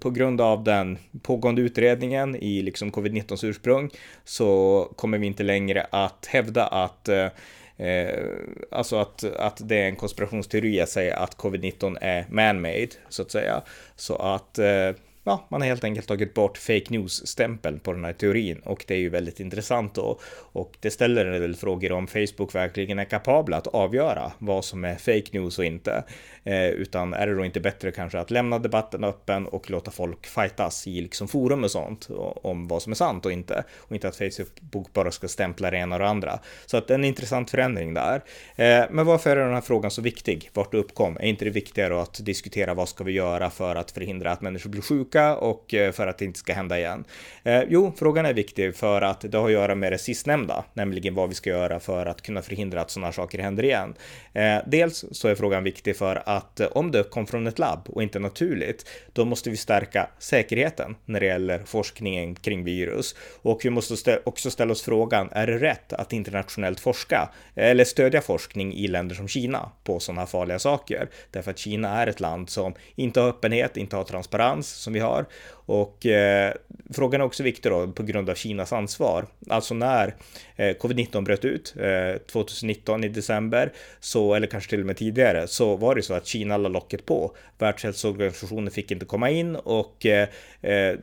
på 0.00 0.10
grund 0.10 0.40
av 0.40 0.64
den 0.64 0.98
pågående 1.22 1.62
utredningen 1.62 2.36
i 2.36 2.62
liksom 2.62 2.92
covid-19 2.92 3.46
ursprung 3.46 3.90
så 4.24 4.92
kommer 4.96 5.18
vi 5.18 5.26
inte 5.26 5.42
längre 5.42 5.86
att 5.90 6.26
hävda 6.26 6.66
att 6.66 7.08
eh, 7.08 7.28
eh, 7.76 8.24
alltså 8.70 8.96
att, 8.96 9.24
att 9.24 9.68
det 9.68 9.76
är 9.76 9.88
en 9.88 9.96
konspirationsteori 9.96 10.80
att 10.80 10.88
säga 10.88 11.16
att 11.16 11.36
covid-19 11.36 11.98
är 12.00 12.26
man-made, 12.30 12.90
så 13.08 13.22
att 13.22 13.30
säga. 13.30 13.62
Så 13.96 14.16
att 14.16 14.58
eh, 14.58 14.90
ja, 15.30 15.46
man 15.48 15.60
har 15.60 15.68
helt 15.68 15.84
enkelt 15.84 16.08
tagit 16.08 16.34
bort 16.34 16.58
fake 16.58 16.84
news-stämpeln 16.88 17.80
på 17.80 17.92
den 17.92 18.04
här 18.04 18.12
teorin 18.12 18.58
och 18.58 18.84
det 18.88 18.94
är 18.94 18.98
ju 18.98 19.08
väldigt 19.08 19.40
intressant 19.40 19.98
och, 19.98 20.20
och 20.52 20.76
det 20.80 20.90
ställer 20.90 21.26
en 21.26 21.40
del 21.40 21.56
frågor 21.56 21.92
om 21.92 22.06
Facebook 22.06 22.54
verkligen 22.54 22.98
är 22.98 23.04
kapabla 23.04 23.56
att 23.56 23.66
avgöra 23.66 24.32
vad 24.38 24.64
som 24.64 24.84
är 24.84 24.94
fake 24.94 25.38
news 25.38 25.58
och 25.58 25.64
inte. 25.64 26.04
Eh, 26.44 26.68
utan 26.68 27.14
är 27.14 27.26
det 27.26 27.34
då 27.34 27.44
inte 27.44 27.60
bättre 27.60 27.90
kanske 27.90 28.18
att 28.18 28.30
lämna 28.30 28.58
debatten 28.58 29.04
öppen 29.04 29.46
och 29.46 29.70
låta 29.70 29.90
folk 29.90 30.26
fightas 30.26 30.86
i 30.86 31.00
liksom 31.00 31.28
forum 31.28 31.64
och 31.64 31.70
sånt 31.70 32.08
om 32.42 32.68
vad 32.68 32.82
som 32.82 32.92
är 32.92 32.96
sant 32.96 33.26
och 33.26 33.32
inte 33.32 33.64
och 33.76 33.94
inte 33.94 34.08
att 34.08 34.16
Facebook 34.16 34.92
bara 34.92 35.10
ska 35.10 35.28
stämpla 35.28 35.70
det 35.70 35.76
ena 35.76 35.94
och 35.94 36.00
det 36.00 36.08
andra. 36.08 36.38
Så 36.66 36.76
att 36.76 36.88
det 36.88 36.94
är 36.94 36.98
en 36.98 37.04
intressant 37.04 37.50
förändring 37.50 37.94
där. 37.94 38.22
Eh, 38.56 38.84
men 38.90 39.06
varför 39.06 39.36
är 39.36 39.44
den 39.44 39.54
här 39.54 39.60
frågan 39.60 39.90
så 39.90 40.02
viktig? 40.02 40.50
Vart 40.54 40.72
det 40.72 40.78
uppkom? 40.78 41.16
Är 41.16 41.26
inte 41.26 41.44
det 41.44 41.50
viktigare 41.50 42.02
att 42.02 42.24
diskutera 42.24 42.74
vad 42.74 42.88
ska 42.88 43.04
vi 43.04 43.12
göra 43.12 43.50
för 43.50 43.76
att 43.76 43.90
förhindra 43.90 44.32
att 44.32 44.40
människor 44.40 44.70
blir 44.70 44.82
sjuka 44.82 45.19
tillbaka 45.20 45.36
och 45.36 45.74
eh, 45.74 45.92
för 45.92 46.06
att 46.06 46.18
det 46.18 46.24
inte 46.24 46.38
ska 46.38 46.52
hända 46.52 46.78
igen? 46.78 47.04
Eh, 47.44 47.62
jo, 47.68 47.92
frågan 47.96 48.26
är 48.26 48.34
viktig 48.34 48.76
för 48.76 49.02
att 49.02 49.20
det 49.20 49.38
har 49.38 49.46
att 49.46 49.52
göra 49.52 49.74
med 49.74 49.92
det 49.92 49.98
sistnämnda, 49.98 50.64
nämligen 50.74 51.14
vad 51.14 51.28
vi 51.28 51.34
ska 51.34 51.50
göra 51.50 51.80
för 51.80 52.06
att 52.06 52.22
kunna 52.22 52.42
förhindra 52.42 52.80
att 52.80 52.90
sådana 52.90 53.12
saker 53.12 53.38
händer 53.38 53.64
igen. 53.64 53.94
Eh, 54.32 54.58
dels 54.66 55.04
så 55.12 55.28
är 55.28 55.34
frågan 55.34 55.64
viktig 55.64 55.96
för 55.96 56.22
att 56.26 56.60
eh, 56.60 56.68
om 56.72 56.90
det 56.90 57.10
kom 57.10 57.26
från 57.26 57.46
ett 57.46 57.58
labb 57.58 57.88
och 57.88 58.02
inte 58.02 58.18
naturligt, 58.18 58.88
då 59.12 59.24
måste 59.24 59.50
vi 59.50 59.56
stärka 59.56 60.08
säkerheten 60.18 60.96
när 61.06 61.20
det 61.20 61.26
gäller 61.26 61.62
forskningen 61.66 62.34
kring 62.34 62.64
virus 62.64 63.14
och 63.42 63.60
vi 63.64 63.70
måste 63.70 63.96
stä 63.96 64.20
också 64.24 64.50
ställa 64.50 64.72
oss 64.72 64.82
frågan, 64.82 65.28
är 65.32 65.46
det 65.46 65.58
rätt 65.58 65.92
att 65.92 66.12
internationellt 66.12 66.80
forska 66.80 67.28
eller 67.54 67.84
stödja 67.84 68.20
forskning 68.20 68.74
i 68.74 68.88
länder 68.88 69.14
som 69.14 69.28
Kina 69.28 69.70
på 69.84 70.00
sådana 70.00 70.20
här 70.20 70.26
farliga 70.26 70.58
saker? 70.58 71.08
Därför 71.30 71.50
att 71.50 71.58
Kina 71.58 72.02
är 72.02 72.06
ett 72.06 72.20
land 72.20 72.50
som 72.50 72.74
inte 72.96 73.20
har 73.20 73.28
öppenhet, 73.28 73.76
inte 73.76 73.96
har 73.96 74.04
transparens 74.04 74.68
som 74.68 74.92
vi 74.92 74.99
har 75.00 75.26
och 75.70 76.06
eh, 76.06 76.54
frågan 76.94 77.20
är 77.20 77.24
också 77.24 77.42
viktig 77.42 77.72
då 77.72 77.92
på 77.92 78.02
grund 78.02 78.30
av 78.30 78.34
Kinas 78.34 78.72
ansvar. 78.72 79.26
Alltså 79.48 79.74
när 79.74 80.14
eh, 80.56 80.76
covid-19 80.76 81.24
bröt 81.24 81.44
ut 81.44 81.74
eh, 81.80 82.22
2019 82.32 83.04
i 83.04 83.08
december, 83.08 83.72
så, 84.00 84.34
eller 84.34 84.46
kanske 84.46 84.70
till 84.70 84.80
och 84.80 84.86
med 84.86 84.96
tidigare, 84.96 85.46
så 85.46 85.76
var 85.76 85.94
det 85.94 86.02
så 86.02 86.14
att 86.14 86.26
Kina 86.26 86.56
la 86.56 86.68
locket 86.68 87.06
på. 87.06 87.36
Världshälsoorganisationen 87.58 88.70
fick 88.70 88.90
inte 88.90 89.06
komma 89.06 89.30
in 89.30 89.56
och 89.56 90.06
eh, 90.06 90.28
eh 90.62 90.94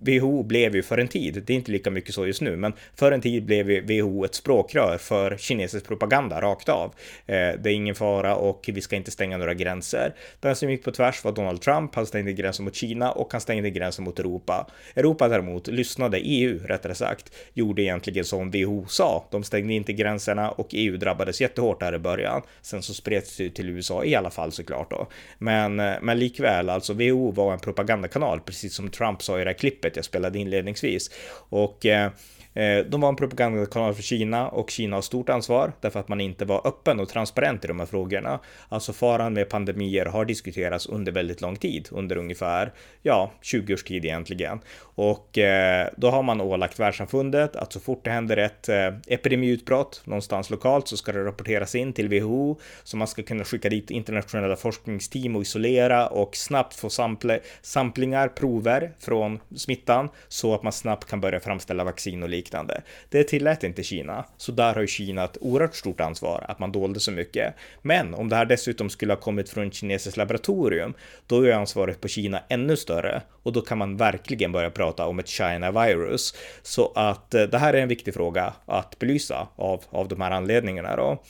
WHO 0.00 0.42
blev 0.42 0.76
ju 0.76 0.82
för 0.82 0.98
en 0.98 1.08
tid, 1.08 1.42
det 1.46 1.52
är 1.52 1.56
inte 1.56 1.72
lika 1.72 1.90
mycket 1.90 2.14
så 2.14 2.26
just 2.26 2.40
nu, 2.40 2.56
men 2.56 2.72
för 2.96 3.12
en 3.12 3.20
tid 3.20 3.44
blev 3.44 3.66
WHO 3.66 4.24
ett 4.24 4.34
språkrör 4.34 4.98
för 4.98 5.36
kinesisk 5.36 5.86
propaganda 5.86 6.40
rakt 6.40 6.68
av. 6.68 6.94
Eh, 7.26 7.34
det 7.34 7.70
är 7.70 7.74
ingen 7.74 7.94
fara 7.94 8.36
och 8.36 8.70
vi 8.72 8.80
ska 8.80 8.96
inte 8.96 9.10
stänga 9.10 9.36
några 9.36 9.54
gränser. 9.54 10.14
Den 10.40 10.56
som 10.56 10.70
gick 10.70 10.84
på 10.84 10.90
tvärs 10.90 11.24
var 11.24 11.32
Donald 11.32 11.60
Trump, 11.60 11.94
han 11.94 12.06
stängde 12.06 12.32
gränsen 12.32 12.64
mot 12.64 12.74
Kina 12.74 13.12
och 13.12 13.32
han 13.32 13.40
stängde 13.40 13.67
gränsen 13.70 14.04
mot 14.04 14.18
Europa. 14.18 14.66
Europa 14.96 15.28
däremot 15.28 15.66
lyssnade, 15.66 16.18
EU 16.18 16.58
rättare 16.66 16.94
sagt, 16.94 17.32
gjorde 17.54 17.82
egentligen 17.82 18.24
som 18.24 18.50
WHO 18.50 18.86
sa. 18.88 19.28
De 19.30 19.44
stängde 19.44 19.74
inte 19.74 19.92
gränserna 19.92 20.50
och 20.50 20.68
EU 20.70 20.96
drabbades 20.96 21.40
jättehårt 21.40 21.80
där 21.80 21.94
i 21.94 21.98
början. 21.98 22.42
Sen 22.62 22.82
så 22.82 22.94
spreds 22.94 23.36
det 23.36 23.50
till 23.50 23.68
USA 23.68 24.04
i 24.04 24.14
alla 24.14 24.30
fall 24.30 24.52
såklart 24.52 24.90
då. 24.90 25.06
Men, 25.38 25.80
eh, 25.80 25.94
men 26.02 26.18
likväl, 26.18 26.68
alltså 26.70 26.92
WHO 26.92 27.30
var 27.30 27.52
en 27.52 27.58
propagandakanal, 27.58 28.40
precis 28.40 28.74
som 28.74 28.90
Trump 28.90 29.22
sa 29.22 29.40
i 29.40 29.44
det 29.44 29.50
här 29.50 29.58
klippet 29.58 29.96
jag 29.96 30.04
spelade 30.04 30.38
inledningsvis. 30.38 31.10
Och 31.48 31.86
Eh, 31.88 32.10
Eh, 32.54 32.84
de 32.84 33.00
var 33.00 33.08
en 33.08 33.16
propagandakanal 33.16 33.94
för 33.94 34.02
Kina 34.02 34.48
och 34.48 34.70
Kina 34.70 34.96
har 34.96 35.02
stort 35.02 35.28
ansvar 35.28 35.72
därför 35.80 36.00
att 36.00 36.08
man 36.08 36.20
inte 36.20 36.44
var 36.44 36.66
öppen 36.66 37.00
och 37.00 37.08
transparent 37.08 37.64
i 37.64 37.68
de 37.68 37.78
här 37.78 37.86
frågorna. 37.86 38.40
Alltså 38.68 38.92
faran 38.92 39.32
med 39.32 39.48
pandemier 39.48 40.06
har 40.06 40.24
diskuterats 40.24 40.86
under 40.86 41.12
väldigt 41.12 41.40
lång 41.40 41.56
tid, 41.56 41.88
under 41.90 42.16
ungefär, 42.16 42.72
ja, 43.02 43.32
20 43.42 43.74
års 43.74 43.84
tid 43.84 44.04
egentligen. 44.04 44.60
Och 44.80 45.38
eh, 45.38 45.88
då 45.96 46.10
har 46.10 46.22
man 46.22 46.40
ålagt 46.40 46.80
världssamfundet 46.80 47.56
att 47.56 47.72
så 47.72 47.80
fort 47.80 48.04
det 48.04 48.10
händer 48.10 48.36
ett 48.36 48.68
eh, 48.68 48.88
epidemiutbrott 49.06 50.02
någonstans 50.04 50.50
lokalt 50.50 50.88
så 50.88 50.96
ska 50.96 51.12
det 51.12 51.24
rapporteras 51.24 51.74
in 51.74 51.92
till 51.92 52.08
WHO 52.08 52.60
så 52.84 52.96
man 52.96 53.08
ska 53.08 53.22
kunna 53.22 53.44
skicka 53.44 53.68
dit 53.68 53.90
internationella 53.90 54.56
forskningsteam 54.56 55.36
och 55.36 55.42
isolera 55.42 56.06
och 56.06 56.36
snabbt 56.36 56.74
få 56.74 56.90
sample, 56.90 57.40
samplingar, 57.62 58.28
prover 58.28 58.92
från 58.98 59.40
smittan 59.56 60.08
så 60.28 60.54
att 60.54 60.62
man 60.62 60.72
snabbt 60.72 61.04
kan 61.04 61.20
börja 61.20 61.40
framställa 61.40 61.84
vaccin 61.84 62.22
och 62.22 62.28
liknande 62.28 62.37
liknande. 62.38 62.82
Det 63.08 63.24
tillät 63.24 63.64
inte 63.64 63.82
Kina, 63.82 64.24
så 64.36 64.52
där 64.52 64.74
har 64.74 64.80
ju 64.80 64.86
Kina 64.86 65.24
ett 65.24 65.38
oerhört 65.40 65.74
stort 65.74 66.00
ansvar 66.00 66.44
att 66.48 66.58
man 66.58 66.72
dolde 66.72 67.00
så 67.00 67.10
mycket. 67.10 67.54
Men 67.82 68.14
om 68.14 68.28
det 68.28 68.36
här 68.36 68.44
dessutom 68.44 68.90
skulle 68.90 69.12
ha 69.12 69.20
kommit 69.20 69.50
från 69.50 69.66
ett 69.66 69.74
kinesiskt 69.74 70.16
laboratorium, 70.16 70.94
då 71.26 71.42
är 71.42 71.52
ansvaret 71.52 72.00
på 72.00 72.08
Kina 72.08 72.42
ännu 72.48 72.76
större 72.76 73.22
och 73.42 73.52
då 73.52 73.60
kan 73.60 73.78
man 73.78 73.96
verkligen 73.96 74.52
börja 74.52 74.70
prata 74.70 75.06
om 75.06 75.18
ett 75.18 75.28
China 75.28 75.70
virus. 75.70 76.34
Så 76.62 76.92
att 76.94 77.34
eh, 77.34 77.42
det 77.42 77.58
här 77.58 77.74
är 77.74 77.82
en 77.82 77.88
viktig 77.88 78.14
fråga 78.14 78.52
att 78.66 78.98
belysa 78.98 79.48
av, 79.56 79.84
av 79.90 80.08
de 80.08 80.20
här 80.20 80.30
anledningarna 80.30 80.96
då. 80.96 81.22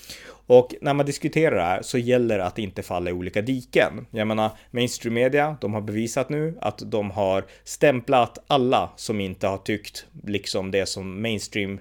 Och 0.49 0.75
när 0.81 0.95
man 0.95 1.07
diskuterar 1.07 1.57
det 1.57 1.63
här 1.63 1.83
så 1.83 1.99
gäller 1.99 2.39
det 2.39 2.45
att 2.45 2.59
inte 2.59 2.83
falla 2.83 3.11
i 3.11 3.13
olika 3.13 3.43
diken. 3.43 4.07
Jag 4.11 4.27
menar, 4.27 4.51
mainstream 4.71 5.15
media, 5.15 5.57
de 5.61 5.75
har 5.75 5.81
bevisat 5.81 6.29
nu 6.29 6.59
att 6.61 6.83
de 6.87 7.11
har 7.11 7.45
stämplat 7.65 8.39
alla 8.47 8.91
som 8.97 9.21
inte 9.21 9.47
har 9.47 9.59
tyckt 9.59 10.07
liksom 10.25 10.71
det 10.71 10.87
som 10.87 11.23
mainstream 11.23 11.81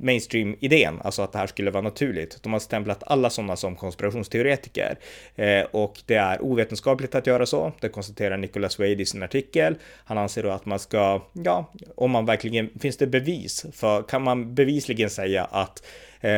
mainstream-idén, 0.00 1.00
alltså 1.04 1.22
att 1.22 1.32
det 1.32 1.38
här 1.38 1.46
skulle 1.46 1.70
vara 1.70 1.82
naturligt. 1.82 2.42
De 2.42 2.52
har 2.52 2.60
stämplat 2.60 3.02
alla 3.06 3.30
sådana 3.30 3.56
som 3.56 3.76
konspirationsteoretiker 3.76 4.98
eh, 5.36 5.62
och 5.70 6.00
det 6.06 6.14
är 6.14 6.42
ovetenskapligt 6.42 7.14
att 7.14 7.26
göra 7.26 7.46
så. 7.46 7.72
Det 7.80 7.88
konstaterar 7.88 8.36
Nicholas 8.36 8.78
Wade 8.78 9.02
i 9.02 9.06
sin 9.06 9.22
artikel. 9.22 9.74
Han 10.04 10.18
anser 10.18 10.42
då 10.42 10.50
att 10.50 10.66
man 10.66 10.78
ska, 10.78 11.22
ja, 11.32 11.72
om 11.94 12.10
man 12.10 12.26
verkligen, 12.26 12.70
finns 12.80 12.96
det 12.96 13.06
bevis 13.06 13.66
för, 13.72 14.02
kan 14.02 14.22
man 14.22 14.54
bevisligen 14.54 15.10
säga 15.10 15.44
att 15.44 15.82
eh, 16.20 16.30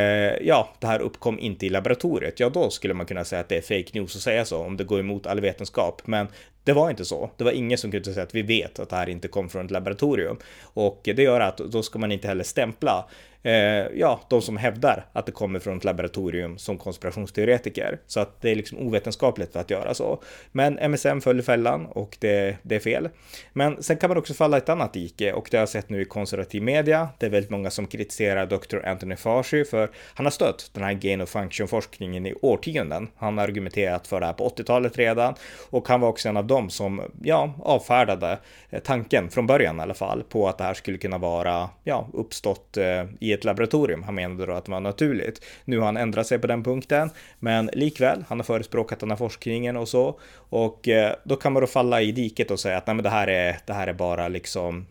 ja, 0.42 0.68
det 0.78 0.86
här 0.86 1.00
uppkom 1.00 1.38
inte 1.38 1.66
i 1.66 1.68
laboratoriet, 1.68 2.40
ja 2.40 2.48
då 2.48 2.70
skulle 2.70 2.94
man 2.94 3.06
kunna 3.06 3.24
säga 3.24 3.40
att 3.40 3.48
det 3.48 3.56
är 3.56 3.82
fake 3.82 3.98
news 3.98 4.16
att 4.16 4.22
säga 4.22 4.44
så 4.44 4.58
om 4.58 4.76
det 4.76 4.84
går 4.84 5.00
emot 5.00 5.26
all 5.26 5.40
vetenskap. 5.40 6.02
Men 6.04 6.26
det 6.64 6.72
var 6.72 6.90
inte 6.90 7.04
så. 7.04 7.30
Det 7.36 7.44
var 7.44 7.52
ingen 7.52 7.78
som 7.78 7.90
kunde 7.90 8.12
säga 8.12 8.22
att 8.22 8.34
vi 8.34 8.42
vet 8.42 8.78
att 8.78 8.88
det 8.88 8.96
här 8.96 9.08
inte 9.08 9.28
kom 9.28 9.48
från 9.48 9.64
ett 9.64 9.70
laboratorium. 9.70 10.38
Och 10.62 11.00
det 11.04 11.22
gör 11.22 11.40
att 11.40 11.56
då 11.56 11.82
ska 11.82 11.98
man 11.98 12.12
inte 12.12 12.28
heller 12.28 12.44
stämpla 12.44 13.08
eh, 13.42 13.52
ja, 13.94 14.20
de 14.30 14.42
som 14.42 14.56
hävdar 14.56 15.06
att 15.12 15.26
det 15.26 15.32
kommer 15.32 15.58
från 15.58 15.76
ett 15.76 15.84
laboratorium 15.84 16.58
som 16.58 16.78
konspirationsteoretiker. 16.78 17.98
Så 18.06 18.20
att 18.20 18.40
det 18.40 18.50
är 18.50 18.54
liksom 18.54 18.78
ovetenskapligt 18.78 19.56
att 19.56 19.70
göra 19.70 19.94
så. 19.94 20.22
Men 20.52 20.78
MSM 20.78 21.20
följer 21.20 21.42
fällan 21.42 21.86
och 21.86 22.16
det, 22.20 22.56
det 22.62 22.74
är 22.74 22.80
fel. 22.80 23.08
Men 23.52 23.82
sen 23.82 23.96
kan 23.96 24.10
man 24.10 24.18
också 24.18 24.34
falla 24.34 24.56
i 24.56 24.58
ett 24.58 24.68
annat 24.68 24.92
dike 24.92 25.32
och 25.32 25.48
det 25.50 25.56
har 25.56 25.62
jag 25.62 25.68
sett 25.68 25.90
nu 25.90 26.02
i 26.02 26.04
konservativ 26.04 26.62
media. 26.62 27.08
Det 27.18 27.26
är 27.26 27.30
väldigt 27.30 27.50
många 27.50 27.70
som 27.70 27.86
kritiserar 27.86 28.46
Dr. 28.46 28.86
Anthony 28.86 29.16
Fauci 29.16 29.64
för 29.70 29.90
han 30.14 30.26
har 30.26 30.30
stött 30.30 30.70
den 30.72 30.84
här 30.84 30.92
gain 30.92 31.20
of 31.20 31.28
function 31.28 31.68
forskningen 31.68 32.26
i 32.26 32.34
årtionden. 32.42 33.08
Han 33.16 33.38
har 33.38 33.44
argumenterat 33.44 34.06
för 34.06 34.20
det 34.20 34.26
här 34.26 34.32
på 34.32 34.48
80-talet 34.48 34.98
redan 34.98 35.34
och 35.70 35.88
han 35.88 36.00
var 36.00 36.08
också 36.08 36.28
en 36.28 36.36
av 36.36 36.46
dem 36.46 36.70
som 36.70 37.02
ja, 37.22 37.52
avfärdade 37.62 38.38
eh, 38.70 38.80
tanken 38.80 39.30
från 39.30 39.46
början 39.46 39.78
i 39.78 39.82
alla 39.82 39.94
fall 39.94 40.22
på 40.22 40.48
att 40.48 40.58
det 40.58 40.64
här 40.64 40.74
skulle 40.74 40.98
kunna 40.98 41.18
vara 41.18 41.70
ja, 41.84 42.08
uppstått 42.12 42.76
eh, 42.76 43.04
i 43.20 43.32
ett 43.32 43.44
laboratorium. 43.44 44.02
Han 44.02 44.14
menade 44.14 44.46
då 44.46 44.52
att 44.52 44.64
det 44.64 44.72
var 44.72 44.80
naturligt. 44.80 45.44
Nu 45.64 45.78
har 45.78 45.86
han 45.86 45.96
ändrat 45.96 46.26
sig 46.26 46.38
på 46.38 46.46
den 46.46 46.64
punkten, 46.64 47.10
men 47.38 47.70
likväl, 47.72 48.24
han 48.28 48.38
har 48.38 48.44
förespråkat 48.44 49.00
den 49.00 49.10
här 49.10 49.16
forskningen 49.16 49.76
och 49.76 49.88
så. 49.88 50.20
Och 50.34 50.88
eh, 50.88 51.14
då 51.24 51.36
kan 51.36 51.52
man 51.52 51.60
då 51.60 51.66
falla 51.66 52.00
i 52.02 52.12
diket 52.12 52.50
och 52.50 52.60
säga 52.60 52.76
att 52.76 52.86
nej, 52.86 52.96
men 52.96 53.02
det 53.02 53.10
här 53.10 53.28
är, 53.28 53.58
det 53.66 53.72
här 53.72 53.86
är 53.86 53.92
bara 53.92 54.28
liksom 54.28 54.86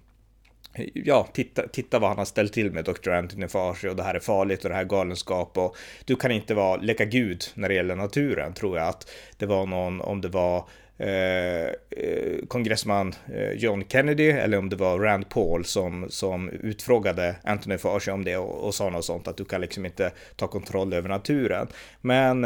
ja, 0.93 1.27
titta, 1.33 1.67
titta 1.67 1.99
vad 1.99 2.09
han 2.09 2.17
har 2.17 2.25
ställt 2.25 2.53
till 2.53 2.71
med 2.71 2.85
Dr. 2.85 3.09
Anthony 3.09 3.47
Farsi, 3.47 3.89
och 3.89 3.95
det 3.95 4.03
här 4.03 4.15
är 4.15 4.19
farligt 4.19 4.63
och 4.63 4.69
det 4.69 4.75
här 4.75 4.81
är 4.81 4.87
galenskap 4.87 5.57
och 5.57 5.75
du 6.05 6.15
kan 6.15 6.31
inte 6.31 6.53
vara, 6.53 6.81
leka 6.81 7.05
gud 7.05 7.43
när 7.53 7.69
det 7.69 7.75
gäller 7.75 7.95
naturen 7.95 8.53
tror 8.53 8.77
jag 8.77 8.87
att 8.87 9.11
det 9.37 9.45
var 9.45 9.65
någon, 9.65 10.01
om 10.01 10.21
det 10.21 10.29
var 10.29 10.65
Eh, 11.01 11.67
eh, 11.89 12.45
kongressman 12.47 13.13
eh, 13.33 13.51
John 13.51 13.83
Kennedy 13.87 14.29
eller 14.29 14.57
om 14.57 14.69
det 14.69 14.75
var 14.75 14.99
Rand 14.99 15.29
Paul 15.29 15.65
som, 15.65 16.05
som 16.09 16.49
utfrågade 16.49 17.35
Anthony 17.43 17.77
Fauci 17.77 18.11
om 18.11 18.23
det 18.23 18.37
och, 18.37 18.67
och 18.67 18.75
sa 18.75 18.89
något 18.89 19.05
sånt 19.05 19.27
att 19.27 19.37
du 19.37 19.45
kan 19.45 19.61
liksom 19.61 19.85
inte 19.85 20.11
ta 20.35 20.47
kontroll 20.47 20.93
över 20.93 21.09
naturen. 21.09 21.67
Men 22.01 22.45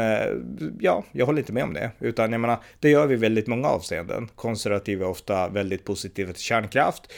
ja, 0.80 1.04
jag 1.12 1.26
håller 1.26 1.38
inte 1.38 1.52
med 1.52 1.64
om 1.64 1.74
det, 1.74 1.90
utan 2.00 2.32
jag 2.32 2.40
menar, 2.40 2.58
det 2.80 2.90
gör 2.90 3.06
vi 3.06 3.16
väldigt 3.16 3.46
många 3.46 3.68
avseenden. 3.68 4.28
Konservativa 4.34 5.04
är 5.04 5.08
ofta 5.08 5.48
väldigt 5.48 5.84
positiva 5.84 6.32
till 6.32 6.42
kärnkraft 6.42 7.12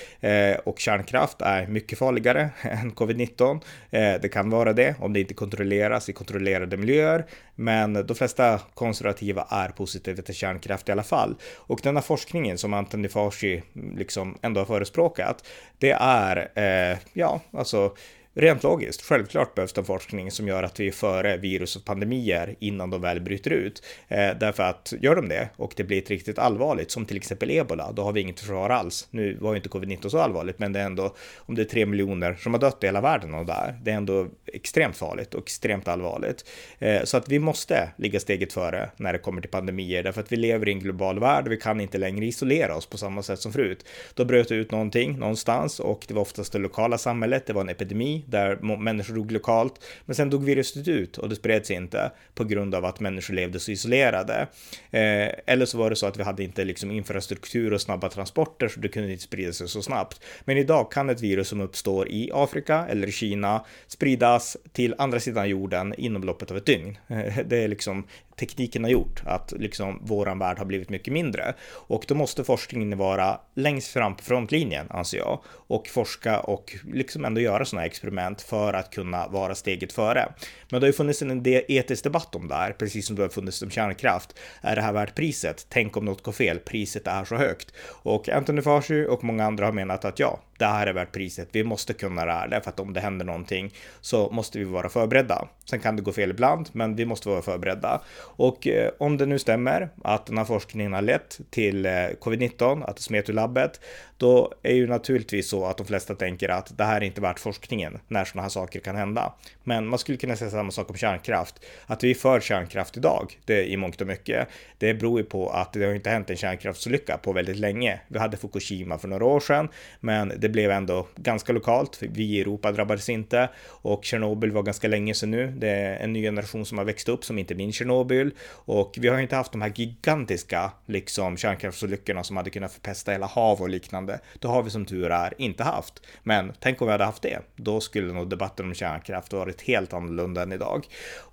och 0.64 0.78
kärnkraft 0.78 1.42
är 1.42 1.66
mycket 1.66 1.98
farligare 1.98 2.50
än 2.62 2.92
covid-19. 2.92 3.60
det 3.90 4.32
kan 4.32 4.50
vara 4.50 4.72
det 4.72 4.94
om 5.00 5.12
det 5.12 5.20
inte 5.20 5.34
kontrolleras 5.34 6.08
i 6.08 6.12
kontrollerade 6.12 6.76
miljöer, 6.76 7.26
men 7.56 8.06
de 8.06 8.14
flesta 8.14 8.60
konservativa 8.74 9.46
är 9.50 9.68
positiva 9.68 10.22
till 10.22 10.34
kärnkraft 10.34 10.88
i 10.88 10.92
alla 10.92 11.02
fall. 11.02 11.36
Och 11.56 11.80
denna 11.82 12.02
forskningen 12.02 12.58
som 12.58 12.74
Anthony 12.74 13.08
Fauci 13.08 13.62
liksom 13.96 14.38
ändå 14.42 14.60
har 14.60 14.66
förespråkat, 14.66 15.44
det 15.78 15.90
är, 16.00 16.50
eh, 16.54 16.98
ja, 17.12 17.40
alltså 17.52 17.94
Rent 18.38 18.62
logiskt, 18.62 19.02
självklart 19.02 19.54
behövs 19.54 19.72
det 19.72 19.84
forskning 19.84 20.30
som 20.30 20.48
gör 20.48 20.62
att 20.62 20.80
vi 20.80 20.86
är 20.86 20.92
före 20.92 21.36
virus 21.36 21.76
och 21.76 21.84
pandemier 21.84 22.56
innan 22.58 22.90
de 22.90 23.00
väl 23.00 23.20
bryter 23.20 23.50
ut. 23.50 23.82
Eh, 24.08 24.30
därför 24.40 24.62
att 24.62 24.92
gör 25.00 25.16
de 25.16 25.28
det 25.28 25.48
och 25.56 25.72
det 25.76 25.84
blir 25.84 25.98
ett 25.98 26.10
riktigt 26.10 26.38
allvarligt, 26.38 26.90
som 26.90 27.06
till 27.06 27.16
exempel 27.16 27.50
ebola, 27.50 27.92
då 27.92 28.02
har 28.02 28.12
vi 28.12 28.20
inget 28.20 28.40
försvar 28.40 28.70
alls. 28.70 29.08
Nu 29.10 29.34
var 29.40 29.52
ju 29.52 29.56
inte 29.56 29.68
covid-19 29.68 30.08
så 30.08 30.18
allvarligt, 30.18 30.58
men 30.58 30.72
det 30.72 30.80
är 30.80 30.84
ändå, 30.84 31.14
om 31.36 31.54
det 31.54 31.62
är 31.62 31.64
tre 31.64 31.86
miljoner 31.86 32.34
som 32.34 32.54
har 32.54 32.60
dött 32.60 32.84
i 32.84 32.86
hela 32.86 33.00
världen 33.00 33.34
och 33.34 33.46
där, 33.46 33.80
det 33.82 33.90
är 33.90 33.94
ändå 33.96 34.26
extremt 34.46 34.96
farligt 34.96 35.34
och 35.34 35.42
extremt 35.42 35.88
allvarligt. 35.88 36.44
Eh, 36.78 37.04
så 37.04 37.16
att 37.16 37.28
vi 37.28 37.38
måste 37.38 37.88
ligga 37.96 38.20
steget 38.20 38.52
före 38.52 38.90
när 38.96 39.12
det 39.12 39.18
kommer 39.18 39.40
till 39.40 39.50
pandemier, 39.50 40.02
därför 40.02 40.20
att 40.20 40.32
vi 40.32 40.36
lever 40.36 40.68
i 40.68 40.72
en 40.72 40.80
global 40.80 41.18
värld 41.18 41.48
vi 41.48 41.56
kan 41.56 41.80
inte 41.80 41.98
längre 41.98 42.26
isolera 42.26 42.76
oss 42.76 42.86
på 42.86 42.98
samma 42.98 43.22
sätt 43.22 43.38
som 43.38 43.52
förut. 43.52 43.86
Då 44.14 44.24
bröt 44.24 44.48
det 44.48 44.54
ut 44.54 44.70
någonting 44.70 45.18
någonstans 45.18 45.80
och 45.80 46.04
det 46.08 46.14
var 46.14 46.22
oftast 46.22 46.52
det 46.52 46.58
lokala 46.58 46.98
samhället, 46.98 47.46
det 47.46 47.52
var 47.52 47.60
en 47.60 47.68
epidemi, 47.68 48.25
där 48.26 48.76
människor 48.76 49.14
dog 49.14 49.32
lokalt. 49.32 49.84
Men 50.04 50.14
sen 50.14 50.30
dog 50.30 50.44
viruset 50.44 50.88
ut 50.88 51.18
och 51.18 51.28
det 51.28 51.36
spreds 51.36 51.70
inte 51.70 52.10
på 52.34 52.44
grund 52.44 52.74
av 52.74 52.84
att 52.84 53.00
människor 53.00 53.34
levde 53.34 53.60
så 53.60 53.70
isolerade. 53.70 54.48
Eh, 54.90 55.28
eller 55.46 55.66
så 55.66 55.78
var 55.78 55.90
det 55.90 55.96
så 55.96 56.06
att 56.06 56.16
vi 56.16 56.22
hade 56.22 56.44
inte 56.44 56.64
liksom 56.64 56.90
infrastruktur 56.90 57.72
och 57.72 57.80
snabba 57.80 58.08
transporter 58.08 58.68
så 58.68 58.80
det 58.80 58.88
kunde 58.88 59.12
inte 59.12 59.24
sprida 59.24 59.52
sig 59.52 59.68
så 59.68 59.82
snabbt. 59.82 60.20
Men 60.44 60.58
idag 60.58 60.92
kan 60.92 61.10
ett 61.10 61.20
virus 61.20 61.48
som 61.48 61.60
uppstår 61.60 62.08
i 62.08 62.30
Afrika 62.34 62.86
eller 62.88 63.10
Kina 63.10 63.64
spridas 63.86 64.56
till 64.72 64.94
andra 64.98 65.20
sidan 65.20 65.48
jorden 65.48 65.94
inom 65.98 66.24
loppet 66.24 66.50
av 66.50 66.56
ett 66.56 66.66
dygn. 66.66 66.98
Eh, 67.08 67.38
det 67.46 67.56
är 67.56 67.68
liksom 67.68 68.06
tekniken 68.36 68.84
har 68.84 68.90
gjort, 68.90 69.22
att 69.24 69.52
liksom 69.56 70.00
våran 70.02 70.38
värld 70.38 70.58
har 70.58 70.64
blivit 70.64 70.90
mycket 70.90 71.12
mindre. 71.12 71.54
Och 71.70 72.04
då 72.08 72.14
måste 72.14 72.44
forskningen 72.44 72.98
vara 72.98 73.40
längst 73.54 73.88
fram 73.88 74.16
på 74.16 74.22
frontlinjen, 74.22 74.86
anser 74.90 75.18
jag, 75.18 75.40
och 75.46 75.88
forska 75.88 76.40
och 76.40 76.76
liksom 76.92 77.24
ändå 77.24 77.40
göra 77.40 77.64
sådana 77.64 77.80
här 77.80 77.88
experiment 77.88 78.42
för 78.42 78.72
att 78.72 78.90
kunna 78.90 79.28
vara 79.28 79.54
steget 79.54 79.92
före. 79.92 80.32
Men 80.70 80.80
det 80.80 80.84
har 80.84 80.88
ju 80.88 80.92
funnits 80.92 81.22
en 81.22 81.42
etisk 81.46 82.04
debatt 82.04 82.34
om 82.34 82.48
det 82.48 82.54
här, 82.54 82.72
precis 82.72 83.06
som 83.06 83.16
det 83.16 83.22
har 83.22 83.28
funnits 83.28 83.62
om 83.62 83.70
kärnkraft. 83.70 84.38
Är 84.60 84.76
det 84.76 84.82
här 84.82 84.92
värt 84.92 85.14
priset? 85.14 85.66
Tänk 85.68 85.96
om 85.96 86.04
något 86.04 86.22
går 86.22 86.32
fel, 86.32 86.58
priset 86.58 87.06
är 87.06 87.24
så 87.24 87.36
högt. 87.36 87.72
Och 88.02 88.28
Anthony 88.28 88.62
Fauci 88.62 89.06
och 89.08 89.24
många 89.24 89.44
andra 89.44 89.64
har 89.64 89.72
menat 89.72 90.04
att 90.04 90.18
ja, 90.18 90.40
det 90.58 90.66
här 90.66 90.86
är 90.86 90.92
värt 90.92 91.12
priset. 91.12 91.48
Vi 91.52 91.64
måste 91.64 91.92
kunna 91.92 92.24
det 92.24 92.32
här, 92.32 92.48
därför 92.48 92.70
att 92.70 92.80
om 92.80 92.92
det 92.92 93.00
händer 93.00 93.24
någonting 93.24 93.74
så 94.00 94.30
måste 94.30 94.58
vi 94.58 94.64
vara 94.64 94.88
förberedda. 94.88 95.48
Sen 95.64 95.80
kan 95.80 95.96
det 95.96 96.02
gå 96.02 96.12
fel 96.12 96.30
ibland, 96.30 96.68
men 96.72 96.96
vi 96.96 97.04
måste 97.04 97.28
vara 97.28 97.42
förberedda. 97.42 98.00
Och 98.18 98.66
eh, 98.66 98.90
om 98.98 99.16
det 99.16 99.26
nu 99.26 99.38
stämmer 99.38 99.88
att 100.04 100.26
den 100.26 100.38
här 100.38 100.44
forskningen 100.44 100.92
har 100.92 101.02
lett 101.02 101.40
till 101.50 101.86
eh, 101.86 101.90
covid-19, 101.90 102.84
att 102.84 102.96
det 102.96 103.02
smet 103.02 103.28
ur 103.28 103.34
labbet, 103.34 103.80
då 104.18 104.52
är 104.62 104.74
ju 104.74 104.86
naturligtvis 104.86 105.48
så 105.48 105.66
att 105.66 105.76
de 105.76 105.86
flesta 105.86 106.14
tänker 106.14 106.48
att 106.48 106.78
det 106.78 106.84
här 106.84 107.00
är 107.00 107.04
inte 107.04 107.20
värt 107.20 107.38
forskningen 107.38 107.98
när 108.08 108.24
sådana 108.24 108.42
här 108.42 108.48
saker 108.48 108.80
kan 108.80 108.96
hända. 108.96 109.32
Men 109.64 109.86
man 109.86 109.98
skulle 109.98 110.18
kunna 110.18 110.36
säga 110.36 110.50
samma 110.50 110.70
sak 110.70 110.90
om 110.90 110.96
kärnkraft. 110.96 111.64
Att 111.86 112.04
vi 112.04 112.10
är 112.10 112.14
för 112.14 112.40
kärnkraft 112.40 112.96
idag, 112.96 113.38
det 113.44 113.60
är 113.60 113.64
i 113.64 113.76
mångt 113.76 114.00
och 114.00 114.06
mycket. 114.06 114.48
Det 114.78 114.94
beror 114.94 115.20
ju 115.20 115.24
på 115.24 115.50
att 115.50 115.72
det 115.72 115.84
har 115.84 115.94
inte 115.94 116.10
hänt 116.10 116.30
en 116.30 116.36
kärnkraftsolycka 116.36 117.18
på 117.22 117.32
väldigt 117.32 117.56
länge. 117.56 118.00
Vi 118.08 118.18
hade 118.18 118.36
Fukushima 118.36 118.98
för 118.98 119.08
några 119.08 119.24
år 119.24 119.40
sedan, 119.40 119.68
men 120.00 120.32
det 120.46 120.50
blev 120.50 120.70
ändå 120.70 121.06
ganska 121.16 121.52
lokalt. 121.52 121.98
Vi 122.00 122.24
i 122.24 122.40
Europa 122.40 122.72
drabbades 122.72 123.08
inte 123.08 123.48
och 123.66 124.04
Tjernobyl 124.04 124.52
var 124.52 124.62
ganska 124.62 124.88
länge 124.88 125.14
sedan 125.14 125.30
nu. 125.30 125.52
Det 125.56 125.68
är 125.68 125.96
en 125.96 126.12
ny 126.12 126.22
generation 126.22 126.66
som 126.66 126.78
har 126.78 126.84
växt 126.84 127.08
upp 127.08 127.24
som 127.24 127.38
inte 127.38 127.54
minns 127.54 127.76
Tjernobyl 127.76 128.30
och 128.50 128.94
vi 129.00 129.08
har 129.08 129.18
inte 129.18 129.36
haft 129.36 129.52
de 129.52 129.62
här 129.62 129.72
gigantiska 129.74 130.72
liksom 130.86 131.36
kärnkraftsolyckorna 131.36 132.24
som 132.24 132.36
hade 132.36 132.50
kunnat 132.50 132.72
förpesta 132.72 133.12
hela 133.12 133.26
hav 133.26 133.60
och 133.60 133.68
liknande. 133.68 134.20
Det 134.38 134.48
har 134.48 134.62
vi 134.62 134.70
som 134.70 134.84
tur 134.84 135.10
är 135.10 135.34
inte 135.38 135.62
haft. 135.62 136.06
Men 136.22 136.52
tänk 136.60 136.82
om 136.82 136.86
vi 136.88 136.92
hade 136.92 137.04
haft 137.04 137.22
det. 137.22 137.38
Då 137.56 137.80
skulle 137.80 138.12
nog 138.12 138.28
debatten 138.30 138.66
om 138.66 138.74
kärnkraft 138.74 139.32
varit 139.32 139.62
helt 139.62 139.92
annorlunda 139.92 140.42
än 140.42 140.52
idag. 140.52 140.86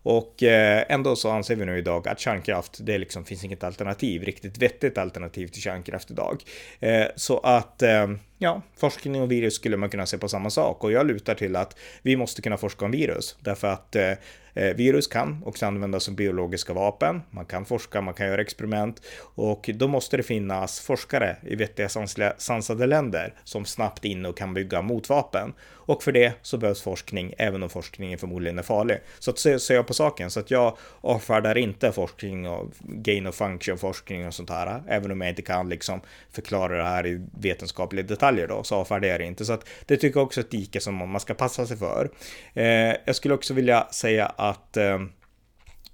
Och 0.04 0.43
eh, 0.43 0.84
ändå 0.89 1.15
så 1.15 1.30
anser 1.30 1.56
vi 1.56 1.65
nu 1.65 1.78
idag 1.78 2.08
att 2.08 2.19
kärnkraft, 2.19 2.78
det 2.82 2.97
liksom 2.97 3.26
finns 3.26 3.43
inget 3.43 3.63
alternativ, 3.63 4.23
riktigt 4.23 4.58
vettigt 4.58 4.97
alternativ 4.97 5.47
till 5.47 5.62
kärnkraft 5.62 6.12
idag. 6.12 6.43
Eh, 6.80 7.06
så 7.15 7.39
att 7.39 7.82
eh, 7.82 8.08
ja, 8.43 8.62
forskning 8.77 9.21
om 9.21 9.29
virus 9.29 9.56
skulle 9.56 9.77
man 9.77 9.89
kunna 9.89 10.06
se 10.06 10.17
på 10.17 10.27
samma 10.27 10.49
sak. 10.49 10.84
Och 10.84 10.91
jag 10.91 11.08
lutar 11.08 11.36
till 11.36 11.56
att 11.56 11.77
vi 12.01 12.15
måste 12.15 12.41
kunna 12.41 12.58
forska 12.58 12.86
om 12.86 12.91
virus. 12.91 13.36
Därför 13.39 13.67
att 13.67 13.95
Eh, 13.95 14.13
Eh, 14.53 14.75
virus 14.75 15.07
kan 15.07 15.43
också 15.45 15.65
användas 15.65 16.03
som 16.03 16.15
biologiska 16.15 16.73
vapen. 16.73 17.21
Man 17.29 17.45
kan 17.45 17.65
forska, 17.65 18.01
man 18.01 18.13
kan 18.13 18.27
göra 18.27 18.41
experiment 18.41 19.01
och 19.35 19.69
då 19.73 19.87
måste 19.87 20.17
det 20.17 20.23
finnas 20.23 20.79
forskare 20.79 21.37
i 21.41 21.55
vettiga 21.55 21.89
sansade 22.37 22.85
länder 22.85 23.33
som 23.43 23.65
snabbt 23.65 24.05
in 24.05 24.25
och 24.25 24.37
kan 24.37 24.53
bygga 24.53 24.81
motvapen. 24.81 25.53
Och 25.85 26.03
för 26.03 26.11
det 26.11 26.33
så 26.41 26.57
behövs 26.57 26.81
forskning, 26.81 27.33
även 27.37 27.63
om 27.63 27.69
forskningen 27.69 28.19
förmodligen 28.19 28.59
är 28.59 28.63
farlig. 28.63 28.99
Så 29.19 29.31
att 29.31 29.39
se, 29.39 29.73
jag 29.73 29.87
på 29.87 29.93
saken, 29.93 30.31
så 30.31 30.39
att 30.39 30.51
jag 30.51 30.77
avfärdar 31.01 31.57
inte 31.57 31.91
forskning 31.91 32.47
och 32.47 32.71
gain 32.79 33.27
of 33.27 33.35
function 33.35 33.77
forskning 33.77 34.27
och 34.27 34.33
sånt 34.33 34.49
här, 34.49 34.83
även 34.87 35.11
om 35.11 35.21
jag 35.21 35.29
inte 35.29 35.41
kan 35.41 35.69
liksom 35.69 36.01
förklara 36.31 36.77
det 36.77 36.83
här 36.83 37.07
i 37.07 37.21
vetenskapliga 37.39 38.05
detaljer 38.05 38.47
då, 38.47 38.63
så 38.63 38.75
avfärdar 38.75 39.07
jag 39.07 39.19
det 39.19 39.25
inte. 39.25 39.45
Så 39.45 39.53
att 39.53 39.67
det 39.85 39.97
tycker 39.97 40.19
jag 40.19 40.25
också 40.25 40.39
är 40.39 40.43
ett 40.43 40.51
dike 40.51 40.79
som 40.79 40.95
man 40.95 41.19
ska 41.19 41.33
passa 41.33 41.65
sig 41.65 41.77
för. 41.77 42.09
Eh, 42.53 42.95
jag 43.05 43.15
skulle 43.15 43.33
också 43.33 43.53
vilja 43.53 43.87
säga 43.91 44.25
att 44.49 44.77
eh, 44.77 45.01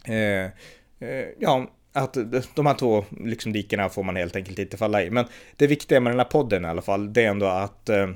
eh, 0.06 0.46
eh, 1.00 1.28
ja, 1.40 1.68
att 1.94 2.18
de 2.56 2.66
här 2.66 2.74
två 2.74 3.06
liksom 3.10 3.54
dikena 3.54 3.90
får 3.90 4.04
man 4.04 4.16
helt 4.16 4.36
enkelt 4.36 4.60
inte 4.60 4.78
falla 4.78 5.04
i. 5.04 5.10
Men 5.10 5.26
det 5.56 5.68
viktiga 5.68 6.00
med 6.00 6.12
den 6.12 6.20
här 6.20 6.26
podden 6.26 6.66
i 6.66 6.68
alla 6.68 6.82
fall, 6.82 7.14
det 7.14 7.24
är 7.24 7.30
ändå 7.30 7.46
att 7.46 7.90
eh, 7.90 8.10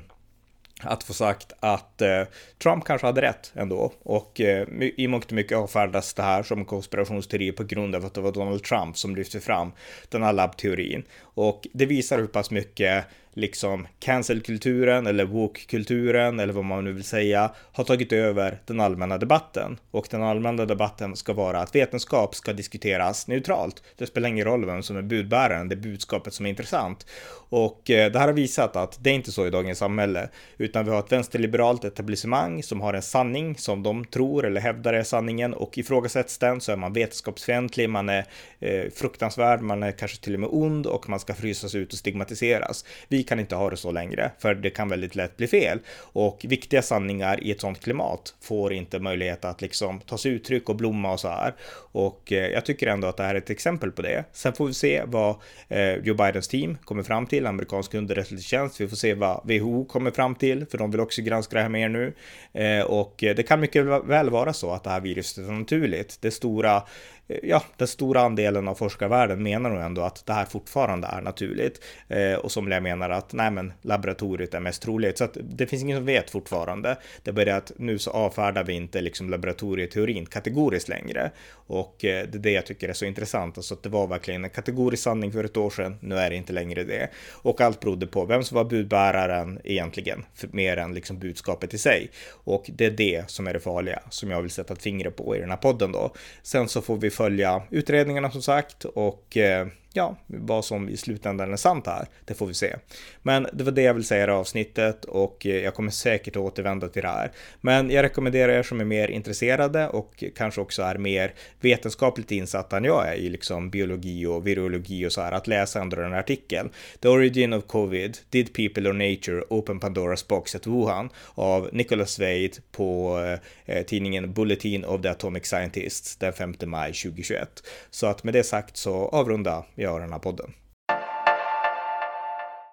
att 0.82 1.02
få 1.02 1.14
sagt 1.14 1.52
att 1.60 2.02
eh, 2.02 2.22
Trump 2.62 2.84
kanske 2.84 3.06
hade 3.06 3.22
rätt 3.22 3.52
ändå. 3.54 3.92
Och 4.02 4.40
eh, 4.40 4.68
i 4.96 5.08
mångt 5.08 5.26
och 5.26 5.32
mycket 5.32 5.58
avfärdas 5.58 6.14
det 6.14 6.22
här 6.22 6.42
som 6.42 6.64
konspirationsteori 6.64 7.52
på 7.52 7.64
grund 7.64 7.94
av 7.94 8.04
att 8.04 8.14
det 8.14 8.20
var 8.20 8.32
Donald 8.32 8.62
Trump 8.62 8.96
som 8.96 9.16
lyfte 9.16 9.40
fram 9.40 9.72
den 10.08 10.22
här 10.22 10.32
labbteorin. 10.32 11.04
Och 11.20 11.66
det 11.72 11.86
visar 11.86 12.18
hur 12.18 12.26
pass 12.26 12.50
mycket 12.50 13.04
liksom 13.34 13.86
cancelkulturen 13.98 15.06
eller 15.06 15.24
woke-kulturen 15.24 16.40
eller 16.40 16.52
vad 16.52 16.64
man 16.64 16.84
nu 16.84 16.92
vill 16.92 17.04
säga 17.04 17.50
har 17.72 17.84
tagit 17.84 18.12
över 18.12 18.58
den 18.66 18.80
allmänna 18.80 19.18
debatten. 19.18 19.78
Och 19.90 20.06
den 20.10 20.22
allmänna 20.22 20.64
debatten 20.64 21.16
ska 21.16 21.32
vara 21.32 21.60
att 21.60 21.74
vetenskap 21.74 22.34
ska 22.34 22.52
diskuteras 22.52 23.26
neutralt. 23.28 23.82
Det 23.96 24.06
spelar 24.06 24.28
ingen 24.28 24.44
roll 24.44 24.64
vem 24.64 24.82
som 24.82 24.96
är 24.96 25.02
budbäraren, 25.02 25.68
det 25.68 25.74
är 25.74 25.80
budskapet 25.80 26.34
som 26.34 26.46
är 26.46 26.50
intressant. 26.50 27.06
Och 27.48 27.90
eh, 27.90 28.12
det 28.12 28.18
här 28.18 28.26
har 28.26 28.34
visat 28.34 28.76
att 28.76 29.04
det 29.04 29.10
är 29.10 29.14
inte 29.14 29.32
så 29.32 29.46
i 29.46 29.50
dagens 29.50 29.78
samhälle, 29.78 30.28
utan 30.58 30.84
vi 30.84 30.90
har 30.90 30.98
ett 30.98 31.12
vänsterliberalt 31.12 31.84
etablissemang 31.84 32.62
som 32.62 32.80
har 32.80 32.94
en 32.94 33.02
sanning 33.02 33.56
som 33.56 33.82
de 33.82 34.04
tror 34.04 34.46
eller 34.46 34.60
hävdar 34.60 34.92
är 34.92 35.02
sanningen 35.02 35.54
och 35.54 35.78
ifrågasätts 35.78 36.38
den 36.38 36.60
så 36.60 36.72
är 36.72 36.76
man 36.76 36.92
vetenskapsfientlig, 36.92 37.90
man 37.90 38.08
är 38.08 38.26
eh, 38.60 38.90
fruktansvärd, 38.94 39.60
man 39.60 39.82
är 39.82 39.92
kanske 39.92 40.24
till 40.24 40.34
och 40.34 40.40
med 40.40 40.48
ond 40.52 40.86
och 40.86 41.08
man 41.08 41.20
ska 41.20 41.34
frysas 41.34 41.74
ut 41.74 41.92
och 41.92 41.98
stigmatiseras. 41.98 42.84
Vi 43.08 43.23
kan 43.24 43.40
inte 43.40 43.54
ha 43.54 43.70
det 43.70 43.76
så 43.76 43.92
längre, 43.92 44.30
för 44.38 44.54
det 44.54 44.70
kan 44.70 44.88
väldigt 44.88 45.14
lätt 45.14 45.36
bli 45.36 45.46
fel. 45.46 45.78
Och 45.98 46.44
viktiga 46.48 46.82
sanningar 46.82 47.44
i 47.44 47.50
ett 47.50 47.60
sådant 47.60 47.80
klimat 47.80 48.34
får 48.40 48.72
inte 48.72 48.98
möjlighet 48.98 49.44
att 49.44 49.62
liksom 49.62 50.00
ta 50.00 50.18
sig 50.18 50.32
uttryck 50.32 50.68
och 50.68 50.76
blomma 50.76 51.12
och 51.12 51.20
så 51.20 51.28
här. 51.28 51.54
Och 51.92 52.32
eh, 52.32 52.48
jag 52.48 52.64
tycker 52.64 52.86
ändå 52.86 53.08
att 53.08 53.16
det 53.16 53.22
här 53.22 53.34
är 53.34 53.38
ett 53.38 53.50
exempel 53.50 53.90
på 53.90 54.02
det. 54.02 54.24
Sen 54.32 54.52
får 54.52 54.66
vi 54.66 54.74
se 54.74 55.02
vad 55.06 55.36
eh, 55.68 55.94
Joe 55.94 56.14
Bidens 56.14 56.48
team 56.48 56.78
kommer 56.84 57.02
fram 57.02 57.26
till, 57.26 57.46
amerikansk 57.46 57.94
underrättelsetjänst. 57.94 58.80
Vi 58.80 58.88
får 58.88 58.96
se 58.96 59.14
vad 59.14 59.40
WHO 59.44 59.84
kommer 59.84 60.10
fram 60.10 60.34
till, 60.34 60.66
för 60.66 60.78
de 60.78 60.90
vill 60.90 61.00
också 61.00 61.22
granska 61.22 61.56
det 61.56 61.62
här 61.62 61.68
mer 61.68 61.88
nu. 61.88 62.12
Eh, 62.52 62.84
och 62.84 63.14
det 63.18 63.48
kan 63.48 63.60
mycket 63.60 63.84
väl 63.84 64.30
vara 64.30 64.52
så 64.52 64.72
att 64.72 64.84
det 64.84 64.90
här 64.90 65.00
viruset 65.00 65.48
är 65.48 65.52
naturligt. 65.52 66.18
Det 66.20 66.30
stora 66.30 66.82
Eh, 67.28 67.38
ja, 67.42 67.62
den 67.76 67.88
stora 67.88 68.20
andelen 68.20 68.68
av 68.68 68.74
forskarvärlden 68.74 69.42
menar 69.42 69.70
nog 69.70 69.80
ändå 69.80 70.02
att 70.02 70.26
det 70.26 70.32
här 70.32 70.44
fortfarande 70.44 71.06
är 71.06 71.20
naturligt. 71.20 71.84
Eh, 72.08 72.34
och 72.34 72.52
somliga 72.52 72.80
menar 72.80 73.10
att 73.10 73.32
nej, 73.32 73.50
men 73.50 73.72
laboratoriet 73.82 74.54
är 74.54 74.60
mest 74.60 74.82
troligt. 74.82 75.18
Så 75.18 75.24
att 75.24 75.36
det 75.42 75.66
finns 75.66 75.82
ingen 75.82 75.98
som 75.98 76.06
vet 76.06 76.30
fortfarande. 76.30 76.96
Det 77.22 77.30
är 77.30 77.32
bara 77.32 77.56
att 77.56 77.72
nu 77.76 77.98
så 77.98 78.10
avfärdar 78.10 78.64
vi 78.64 78.72
inte 78.72 79.00
liksom 79.00 79.30
laboratorieteorin 79.30 80.26
kategoriskt 80.26 80.88
längre. 80.88 81.30
Och 81.66 82.04
eh, 82.04 82.26
det 82.28 82.38
är 82.38 82.42
det 82.42 82.50
jag 82.50 82.66
tycker 82.66 82.88
är 82.88 82.92
så 82.92 83.04
intressant. 83.04 83.58
Alltså 83.58 83.74
att 83.74 83.82
det 83.82 83.88
var 83.88 84.06
verkligen 84.06 84.44
en 84.44 84.50
kategorisk 84.50 85.02
sanning 85.02 85.32
för 85.32 85.44
ett 85.44 85.56
år 85.56 85.70
sedan. 85.70 85.96
Nu 86.00 86.16
är 86.16 86.30
det 86.30 86.36
inte 86.36 86.52
längre 86.52 86.84
det. 86.84 87.08
Och 87.32 87.60
allt 87.60 87.80
berodde 87.80 88.06
på 88.06 88.24
vem 88.24 88.44
som 88.44 88.54
var 88.54 88.64
budbäraren 88.64 89.60
egentligen, 89.64 90.24
mer 90.50 90.76
än 90.76 90.94
liksom 90.94 91.18
budskapet 91.18 91.74
i 91.74 91.78
sig. 91.78 92.10
Och 92.30 92.70
det 92.74 92.86
är 92.86 92.90
det 92.90 93.30
som 93.30 93.46
är 93.46 93.52
det 93.52 93.60
farliga, 93.60 94.02
som 94.10 94.30
jag 94.30 94.42
vill 94.42 94.50
sätta 94.50 94.74
ett 94.74 94.82
finger 94.82 95.10
på 95.10 95.36
i 95.36 95.40
den 95.40 95.50
här 95.50 95.56
podden 95.56 95.92
då. 95.92 96.14
Sen 96.42 96.68
så 96.68 96.82
får 96.82 96.96
vi 96.96 97.10
följa 97.14 97.62
utredningarna 97.70 98.30
som 98.30 98.42
sagt 98.42 98.84
och 98.84 99.36
eh, 99.36 99.66
ja, 99.96 100.16
vad 100.26 100.64
som 100.64 100.88
i 100.88 100.96
slutändan 100.96 101.52
är 101.52 101.56
sant 101.56 101.86
här, 101.86 102.06
det 102.24 102.34
får 102.34 102.46
vi 102.46 102.54
se. 102.54 102.76
Men 103.22 103.46
det 103.52 103.64
var 103.64 103.72
det 103.72 103.82
jag 103.82 103.94
vill 103.94 104.04
säga 104.04 104.24
i 104.24 104.26
det 104.26 104.32
avsnittet 104.32 105.04
och 105.04 105.46
eh, 105.46 105.56
jag 105.64 105.74
kommer 105.74 105.90
säkert 105.90 106.36
att 106.36 106.42
återvända 106.42 106.88
till 106.88 107.02
det 107.02 107.08
här. 107.08 107.32
Men 107.60 107.90
jag 107.90 108.02
rekommenderar 108.02 108.52
er 108.52 108.62
som 108.62 108.80
är 108.80 108.84
mer 108.84 109.08
intresserade 109.08 109.88
och 109.88 110.24
kanske 110.36 110.60
också 110.60 110.82
är 110.82 110.98
mer 110.98 111.34
vetenskapligt 111.60 112.30
insatta 112.30 112.76
än 112.76 112.84
jag 112.84 113.08
är 113.08 113.14
i 113.14 113.28
liksom 113.28 113.70
biologi 113.70 114.26
och 114.26 114.46
virologi 114.46 115.06
och 115.06 115.12
så 115.12 115.20
här 115.20 115.32
att 115.32 115.46
läsa 115.46 115.80
ändå 115.80 115.96
den 115.96 116.12
här 116.12 116.20
artikeln. 116.20 116.70
The 117.00 117.08
Origin 117.08 117.52
of 117.52 117.66
Covid, 117.66 118.18
Did 118.30 118.54
People 118.54 118.88
or 118.88 118.92
Nature 118.92 119.44
Open 119.48 119.80
Pandora's 119.80 120.28
Box 120.28 120.54
at 120.54 120.66
Wuhan 120.66 121.10
av 121.34 121.68
Nicholas 121.72 122.18
Wade 122.18 122.52
på 122.72 123.18
eh, 123.66 123.76
eh, 123.76 123.84
tidningen 123.84 124.32
Bulletin 124.32 124.84
of 124.84 125.02
the 125.02 125.08
Atomic 125.08 125.46
Scientists 125.46 126.16
den 126.16 126.32
5 126.32 126.54
maj 126.64 126.92
2021. 126.92 127.62
Så 127.90 128.06
att 128.06 128.24
med 128.24 128.34
det 128.34 128.42
sagt 128.42 128.76
så 128.76 128.94
avrunda 128.94 129.64
jag 129.84 130.00
den 130.00 130.12
här 130.12 130.18
podden. 130.18 130.54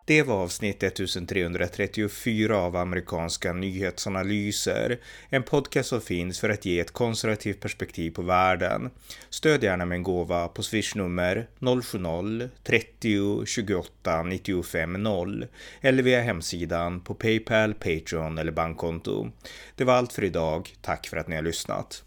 Det 0.05 0.23
var 0.23 0.35
avsnitt 0.35 0.83
1334 0.83 2.57
av 2.57 2.75
amerikanska 2.75 3.53
nyhetsanalyser. 3.53 4.99
En 5.29 5.43
podcast 5.43 5.89
som 5.89 6.01
finns 6.01 6.39
för 6.39 6.49
att 6.49 6.65
ge 6.65 6.79
ett 6.79 6.91
konservativt 6.91 7.59
perspektiv 7.59 8.11
på 8.11 8.21
världen. 8.21 8.89
Stöd 9.29 9.63
gärna 9.63 9.85
med 9.85 9.95
en 9.95 10.03
gåva 10.03 10.47
på 10.47 10.63
swishnummer 10.63 11.47
070-30 11.59 13.45
28 13.45 14.23
95 14.23 14.93
0 14.93 15.47
eller 15.81 16.03
via 16.03 16.21
hemsidan 16.21 17.01
på 17.01 17.13
Paypal, 17.13 17.73
Patreon 17.73 18.37
eller 18.37 18.51
bankkonto. 18.51 19.31
Det 19.75 19.83
var 19.83 19.93
allt 19.93 20.13
för 20.13 20.23
idag. 20.23 20.69
Tack 20.81 21.07
för 21.07 21.17
att 21.17 21.27
ni 21.27 21.35
har 21.35 21.43
lyssnat. 21.43 22.03